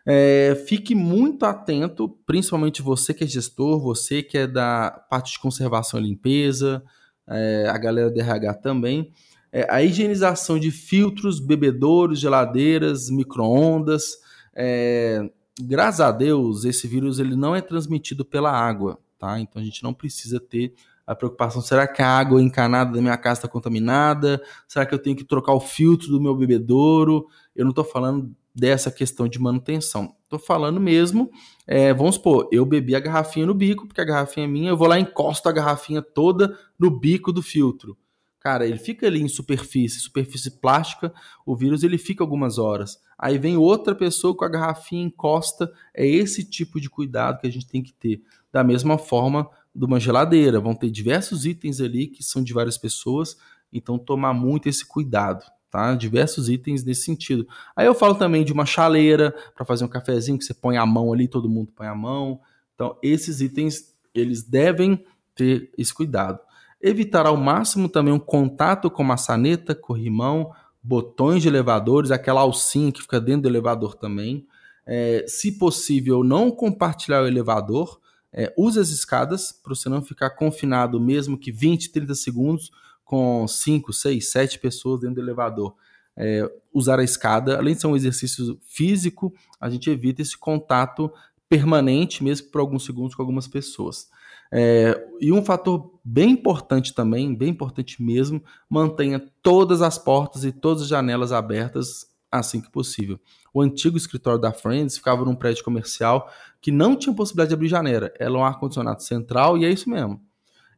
É, 0.06 0.54
fique 0.68 0.94
muito 0.94 1.44
atento, 1.44 2.08
principalmente 2.24 2.80
você 2.80 3.12
que 3.12 3.24
é 3.24 3.26
gestor, 3.26 3.80
você 3.80 4.22
que 4.22 4.38
é 4.38 4.46
da 4.46 4.92
parte 5.10 5.32
de 5.32 5.40
conservação 5.40 5.98
e 5.98 6.04
limpeza, 6.04 6.84
é, 7.26 7.66
a 7.68 7.76
galera 7.76 8.12
do 8.12 8.20
RH 8.20 8.54
também. 8.54 9.12
É, 9.50 9.66
a 9.68 9.82
higienização 9.82 10.56
de 10.56 10.70
filtros, 10.70 11.40
bebedouros, 11.40 12.20
geladeiras, 12.20 13.10
micro-ondas. 13.10 14.18
É, 14.54 15.28
graças 15.60 16.00
a 16.00 16.12
Deus, 16.12 16.64
esse 16.64 16.86
vírus 16.86 17.18
ele 17.18 17.34
não 17.34 17.56
é 17.56 17.60
transmitido 17.60 18.24
pela 18.24 18.52
água, 18.52 19.00
tá? 19.18 19.40
Então 19.40 19.60
a 19.60 19.64
gente 19.64 19.82
não 19.82 19.92
precisa 19.92 20.38
ter 20.38 20.74
a 21.06 21.14
preocupação: 21.14 21.60
será 21.60 21.86
que 21.86 22.02
a 22.02 22.08
água 22.08 22.40
encanada 22.40 22.92
da 22.92 23.00
minha 23.00 23.16
casa 23.16 23.40
está 23.40 23.48
contaminada? 23.48 24.42
Será 24.66 24.86
que 24.86 24.94
eu 24.94 24.98
tenho 24.98 25.16
que 25.16 25.24
trocar 25.24 25.52
o 25.52 25.60
filtro 25.60 26.08
do 26.08 26.20
meu 26.20 26.34
bebedouro? 26.34 27.26
Eu 27.54 27.64
não 27.64 27.70
estou 27.70 27.84
falando 27.84 28.34
dessa 28.54 28.90
questão 28.90 29.26
de 29.26 29.38
manutenção. 29.38 30.14
Estou 30.24 30.38
falando 30.38 30.80
mesmo, 30.80 31.30
é, 31.66 31.92
vamos 31.92 32.14
supor, 32.14 32.48
eu 32.50 32.64
bebi 32.64 32.94
a 32.94 33.00
garrafinha 33.00 33.46
no 33.46 33.54
bico, 33.54 33.86
porque 33.86 34.00
a 34.00 34.04
garrafinha 34.04 34.46
é 34.46 34.48
minha, 34.48 34.70
eu 34.70 34.76
vou 34.76 34.88
lá 34.88 34.98
e 34.98 35.02
encosto 35.02 35.48
a 35.48 35.52
garrafinha 35.52 36.00
toda 36.00 36.56
no 36.78 36.90
bico 36.90 37.32
do 37.32 37.42
filtro. 37.42 37.96
Cara, 38.40 38.66
ele 38.66 38.78
fica 38.78 39.06
ali 39.06 39.22
em 39.22 39.28
superfície, 39.28 40.00
superfície 40.00 40.50
plástica, 40.50 41.14
o 41.46 41.54
vírus 41.54 41.84
ele 41.84 41.96
fica 41.96 42.24
algumas 42.24 42.58
horas. 42.58 42.98
Aí 43.16 43.38
vem 43.38 43.56
outra 43.56 43.94
pessoa 43.94 44.36
com 44.36 44.44
a 44.44 44.48
garrafinha 44.48 45.04
encosta, 45.04 45.70
é 45.94 46.04
esse 46.04 46.44
tipo 46.44 46.80
de 46.80 46.90
cuidado 46.90 47.40
que 47.40 47.46
a 47.46 47.52
gente 47.52 47.68
tem 47.68 47.82
que 47.82 47.92
ter. 47.92 48.20
Da 48.50 48.64
mesma 48.64 48.98
forma 48.98 49.48
de 49.74 49.85
uma 49.85 49.98
geladeira, 49.98 50.61
vão 50.61 50.74
ter 50.74 50.90
diversos 50.90 51.46
itens 51.46 51.80
ali 51.80 52.06
que 52.06 52.22
são 52.22 52.42
de 52.42 52.52
várias 52.52 52.76
pessoas, 52.76 53.37
então 53.72 53.98
tomar 53.98 54.35
muito 54.35 54.68
esse 54.68 54.87
cuidado 54.87 55.44
tá? 55.72 55.94
Diversos 55.94 56.50
itens 56.50 56.85
nesse 56.85 57.04
sentido. 57.04 57.48
Aí 57.74 57.87
eu 57.87 57.94
falo 57.94 58.14
também 58.14 58.44
de 58.44 58.52
uma 58.52 58.66
chaleira 58.66 59.35
para 59.56 59.64
fazer 59.64 59.85
um 59.85 59.88
cafezinho 59.88 60.38
que 60.38 60.44
você 60.44 60.52
põe 60.52 60.76
a 60.76 60.85
mão 60.85 61.12
ali, 61.12 61.26
todo 61.26 61.48
mundo 61.48 61.72
põe 61.74 61.87
a 61.87 61.94
mão. 61.94 62.38
Então, 62.74 62.96
esses 63.02 63.40
itens 63.40 63.92
eles 64.14 64.42
devem 64.42 65.02
ter 65.35 65.72
esse 65.78 65.92
cuidado. 65.92 66.38
Evitar 66.80 67.26
ao 67.26 67.38
máximo 67.38 67.88
também 67.88 68.12
um 68.12 68.18
contato 68.18 68.90
com 68.90 69.02
maçaneta, 69.02 69.74
corrimão, 69.74 70.52
botões 70.82 71.40
de 71.40 71.48
elevadores, 71.48 72.11
aquela 72.11 72.42
alcinha 72.42 72.92
que 72.92 73.00
fica 73.00 73.18
dentro 73.18 73.42
do 73.42 73.48
elevador 73.48 73.94
também. 73.94 74.46
É, 74.85 75.24
se 75.26 75.52
possível, 75.58 76.22
não 76.22 76.50
compartilhar 76.50 77.22
o 77.22 77.26
elevador. 77.26 77.98
É, 78.32 78.52
use 78.56 78.78
as 78.78 78.88
escadas 78.88 79.52
para 79.52 79.74
você 79.74 79.88
não 79.88 80.02
ficar 80.02 80.30
confinado, 80.30 81.00
mesmo 81.00 81.38
que 81.38 81.52
20, 81.52 81.90
30 81.90 82.14
segundos, 82.14 82.70
com 83.04 83.46
5, 83.46 83.92
6, 83.92 84.30
7 84.30 84.58
pessoas 84.58 85.00
dentro 85.00 85.16
do 85.16 85.20
elevador. 85.20 85.74
É, 86.16 86.50
usar 86.72 86.98
a 86.98 87.04
escada, 87.04 87.58
além 87.58 87.74
de 87.74 87.80
ser 87.80 87.86
um 87.86 87.96
exercício 87.96 88.58
físico, 88.66 89.34
a 89.60 89.68
gente 89.68 89.90
evita 89.90 90.22
esse 90.22 90.36
contato 90.36 91.12
permanente, 91.48 92.24
mesmo 92.24 92.48
por 92.48 92.60
alguns 92.60 92.84
segundos, 92.84 93.14
com 93.14 93.22
algumas 93.22 93.46
pessoas. 93.46 94.08
É, 94.50 95.02
e 95.20 95.32
um 95.32 95.42
fator 95.42 95.98
bem 96.04 96.30
importante 96.30 96.94
também, 96.94 97.34
bem 97.34 97.50
importante 97.50 98.02
mesmo, 98.02 98.42
mantenha 98.68 99.22
todas 99.42 99.80
as 99.80 99.98
portas 99.98 100.44
e 100.44 100.52
todas 100.52 100.82
as 100.82 100.88
janelas 100.88 101.32
abertas 101.32 102.12
assim 102.32 102.60
que 102.60 102.70
possível. 102.70 103.20
O 103.52 103.60
antigo 103.60 103.96
escritório 103.96 104.40
da 104.40 104.52
Friends 104.52 104.96
ficava 104.96 105.24
num 105.24 105.36
prédio 105.36 105.62
comercial 105.62 106.32
que 106.60 106.72
não 106.72 106.96
tinha 106.96 107.14
possibilidade 107.14 107.50
de 107.50 107.54
abrir 107.54 107.68
janela. 107.68 108.10
Era 108.18 108.32
um 108.32 108.42
ar-condicionado 108.42 109.02
central 109.02 109.58
e 109.58 109.66
é 109.66 109.70
isso 109.70 109.90
mesmo. 109.90 110.20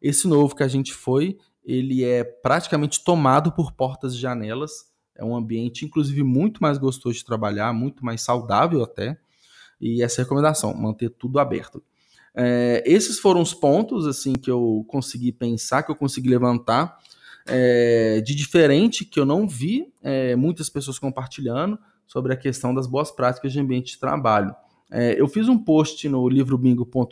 Esse 0.02 0.26
novo 0.26 0.54
que 0.54 0.64
a 0.64 0.68
gente 0.68 0.92
foi, 0.92 1.38
ele 1.64 2.04
é 2.04 2.24
praticamente 2.24 3.02
tomado 3.04 3.52
por 3.52 3.72
portas 3.72 4.14
e 4.14 4.18
janelas. 4.18 4.92
É 5.14 5.24
um 5.24 5.36
ambiente, 5.36 5.84
inclusive, 5.84 6.24
muito 6.24 6.60
mais 6.60 6.76
gostoso 6.76 7.16
de 7.16 7.24
trabalhar, 7.24 7.72
muito 7.72 8.04
mais 8.04 8.20
saudável 8.20 8.82
até. 8.82 9.16
E 9.80 10.02
essa 10.02 10.20
é 10.20 10.22
a 10.22 10.24
recomendação, 10.24 10.74
manter 10.74 11.10
tudo 11.10 11.38
aberto. 11.38 11.82
É, 12.34 12.82
esses 12.84 13.20
foram 13.20 13.40
os 13.40 13.54
pontos 13.54 14.08
assim 14.08 14.32
que 14.32 14.50
eu 14.50 14.84
consegui 14.88 15.30
pensar, 15.30 15.84
que 15.84 15.90
eu 15.90 15.94
consegui 15.94 16.28
levantar 16.28 16.98
é, 17.46 18.20
de 18.20 18.34
diferente 18.34 19.04
que 19.04 19.20
eu 19.20 19.26
não 19.26 19.46
vi 19.46 19.92
é, 20.02 20.34
muitas 20.36 20.68
pessoas 20.68 20.98
compartilhando 20.98 21.78
sobre 22.06 22.32
a 22.32 22.36
questão 22.36 22.74
das 22.74 22.86
boas 22.86 23.10
práticas 23.10 23.52
de 23.52 23.60
ambiente 23.60 23.92
de 23.92 23.98
trabalho. 23.98 24.54
É, 24.90 25.20
eu 25.20 25.26
fiz 25.26 25.48
um 25.48 25.58
post 25.58 26.08
no 26.08 26.28
livrobingo.com.br 26.28 27.10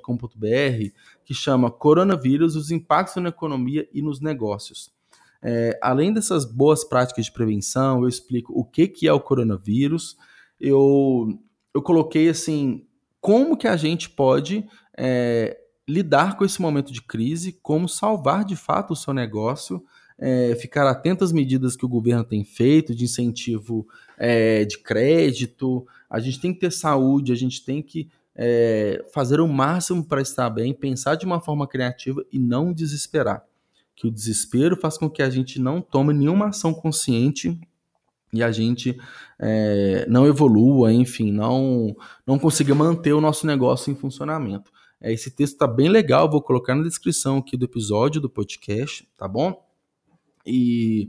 que 1.24 1.34
chama 1.34 1.70
Coronavírus, 1.70 2.54
os 2.54 2.70
impactos 2.70 3.22
na 3.22 3.30
economia 3.30 3.88
e 3.92 4.02
nos 4.02 4.20
negócios. 4.20 4.92
É, 5.42 5.76
além 5.82 6.12
dessas 6.12 6.44
boas 6.44 6.84
práticas 6.84 7.24
de 7.24 7.32
prevenção, 7.32 8.02
eu 8.02 8.08
explico 8.08 8.52
o 8.52 8.64
que, 8.64 8.86
que 8.86 9.08
é 9.08 9.12
o 9.12 9.20
coronavírus. 9.20 10.16
Eu, 10.60 11.36
eu 11.74 11.82
coloquei 11.82 12.28
assim 12.28 12.86
como 13.20 13.56
que 13.56 13.66
a 13.66 13.76
gente 13.76 14.08
pode 14.08 14.64
é, 14.96 15.58
lidar 15.88 16.36
com 16.36 16.44
esse 16.44 16.62
momento 16.62 16.92
de 16.92 17.02
crise, 17.02 17.58
como 17.62 17.88
salvar 17.88 18.44
de 18.44 18.54
fato 18.54 18.92
o 18.92 18.96
seu 18.96 19.12
negócio, 19.12 19.84
é, 20.22 20.54
ficar 20.54 20.88
atento 20.88 21.24
às 21.24 21.32
medidas 21.32 21.74
que 21.74 21.84
o 21.84 21.88
governo 21.88 22.22
tem 22.22 22.44
feito 22.44 22.94
de 22.94 23.04
incentivo 23.04 23.88
é, 24.16 24.64
de 24.64 24.78
crédito, 24.78 25.84
a 26.08 26.20
gente 26.20 26.38
tem 26.40 26.54
que 26.54 26.60
ter 26.60 26.70
saúde, 26.70 27.32
a 27.32 27.34
gente 27.34 27.64
tem 27.64 27.82
que 27.82 28.08
é, 28.36 29.04
fazer 29.12 29.40
o 29.40 29.48
máximo 29.48 30.04
para 30.04 30.22
estar 30.22 30.48
bem, 30.48 30.72
pensar 30.72 31.16
de 31.16 31.26
uma 31.26 31.40
forma 31.40 31.66
criativa 31.66 32.24
e 32.32 32.38
não 32.38 32.72
desesperar. 32.72 33.44
Que 33.96 34.06
o 34.06 34.12
desespero 34.12 34.76
faz 34.76 34.96
com 34.96 35.10
que 35.10 35.22
a 35.22 35.28
gente 35.28 35.60
não 35.60 35.80
tome 35.80 36.14
nenhuma 36.14 36.48
ação 36.48 36.72
consciente 36.72 37.58
e 38.32 38.44
a 38.44 38.52
gente 38.52 38.96
é, 39.40 40.06
não 40.08 40.24
evolua, 40.24 40.92
enfim, 40.92 41.32
não, 41.32 41.96
não 42.24 42.38
consiga 42.38 42.76
manter 42.76 43.12
o 43.12 43.20
nosso 43.20 43.44
negócio 43.44 43.90
em 43.90 43.96
funcionamento. 43.96 44.70
É, 45.00 45.12
esse 45.12 45.32
texto 45.32 45.54
está 45.54 45.66
bem 45.66 45.88
legal, 45.88 46.30
vou 46.30 46.40
colocar 46.40 46.76
na 46.76 46.84
descrição 46.84 47.38
aqui 47.38 47.56
do 47.56 47.64
episódio 47.64 48.20
do 48.20 48.30
podcast, 48.30 49.08
tá 49.18 49.26
bom? 49.26 49.71
E, 50.46 51.08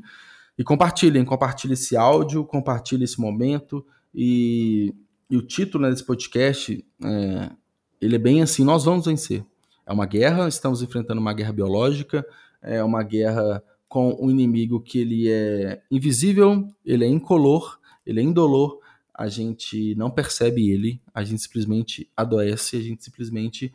e 0.57 0.63
compartilhem, 0.63 1.25
compartilhem 1.25 1.73
esse 1.73 1.95
áudio, 1.95 2.45
compartilhem 2.45 3.03
esse 3.03 3.19
momento. 3.19 3.85
E, 4.13 4.93
e 5.29 5.37
o 5.37 5.41
título 5.41 5.83
né, 5.83 5.89
desse 5.89 6.05
podcast, 6.05 6.85
é, 7.03 7.51
ele 7.99 8.15
é 8.15 8.19
bem 8.19 8.41
assim, 8.41 8.63
nós 8.63 8.85
vamos 8.85 9.05
vencer. 9.05 9.45
É 9.85 9.91
uma 9.91 10.05
guerra, 10.05 10.47
estamos 10.47 10.81
enfrentando 10.81 11.19
uma 11.19 11.33
guerra 11.33 11.51
biológica, 11.51 12.25
é 12.61 12.83
uma 12.83 13.03
guerra 13.03 13.63
com 13.87 14.17
um 14.19 14.31
inimigo 14.31 14.81
que 14.81 14.99
ele 14.99 15.29
é 15.29 15.81
invisível, 15.91 16.67
ele 16.85 17.05
é 17.05 17.07
incolor, 17.07 17.79
ele 18.05 18.19
é 18.19 18.23
indolor, 18.23 18.79
a 19.13 19.27
gente 19.27 19.93
não 19.95 20.09
percebe 20.09 20.69
ele, 20.71 21.01
a 21.13 21.23
gente 21.23 21.43
simplesmente 21.43 22.09
adoece, 22.17 22.77
a 22.77 22.81
gente 22.81 23.03
simplesmente 23.03 23.71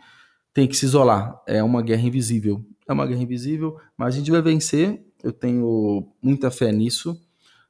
tem 0.52 0.66
que 0.66 0.76
se 0.76 0.86
isolar. 0.86 1.40
É 1.46 1.62
uma 1.62 1.80
guerra 1.82 2.02
invisível. 2.02 2.64
É 2.88 2.92
uma 2.92 3.06
guerra 3.06 3.22
invisível, 3.22 3.78
mas 3.96 4.14
a 4.14 4.18
gente 4.18 4.30
vai 4.30 4.42
vencer. 4.42 5.06
Eu 5.22 5.32
tenho 5.32 6.06
muita 6.22 6.50
fé 6.50 6.70
nisso. 6.72 7.20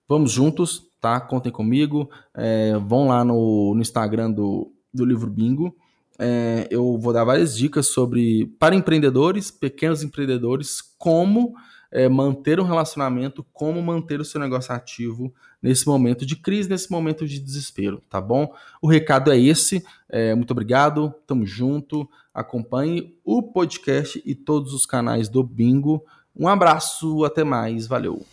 Vamos 0.08 0.32
juntos, 0.32 0.86
tá? 1.00 1.20
Contem 1.20 1.52
comigo. 1.52 2.10
É, 2.34 2.76
vão 2.78 3.08
lá 3.08 3.24
no, 3.24 3.74
no, 3.74 3.80
Instagram 3.80 4.30
do, 4.30 4.72
do 4.92 5.04
Livro 5.04 5.30
Bingo. 5.30 5.74
É, 6.18 6.66
eu 6.70 6.98
vou 6.98 7.12
dar 7.12 7.24
várias 7.24 7.56
dicas 7.56 7.86
sobre, 7.86 8.46
para 8.58 8.74
empreendedores, 8.74 9.50
pequenos 9.50 10.02
empreendedores, 10.02 10.82
como 10.98 11.54
é, 11.90 12.08
manter 12.08 12.60
um 12.60 12.64
relacionamento, 12.64 13.44
como 13.52 13.80
manter 13.82 14.20
o 14.20 14.24
seu 14.24 14.40
negócio 14.40 14.74
ativo 14.74 15.32
nesse 15.62 15.86
momento 15.86 16.24
de 16.24 16.36
crise, 16.36 16.68
nesse 16.68 16.90
momento 16.90 17.26
de 17.26 17.38
desespero, 17.38 18.02
tá 18.08 18.20
bom? 18.20 18.52
O 18.80 18.88
recado 18.88 19.32
é 19.32 19.38
esse. 19.38 19.84
É, 20.08 20.34
muito 20.34 20.50
obrigado, 20.50 21.14
tamo 21.26 21.46
junto. 21.46 22.08
Acompanhe 22.32 23.16
o 23.24 23.42
podcast 23.42 24.22
e 24.24 24.34
todos 24.34 24.72
os 24.72 24.86
canais 24.86 25.28
do 25.28 25.42
Bingo. 25.42 26.04
Um 26.38 26.46
abraço, 26.46 27.24
até 27.24 27.42
mais, 27.42 27.88
valeu. 27.88 28.24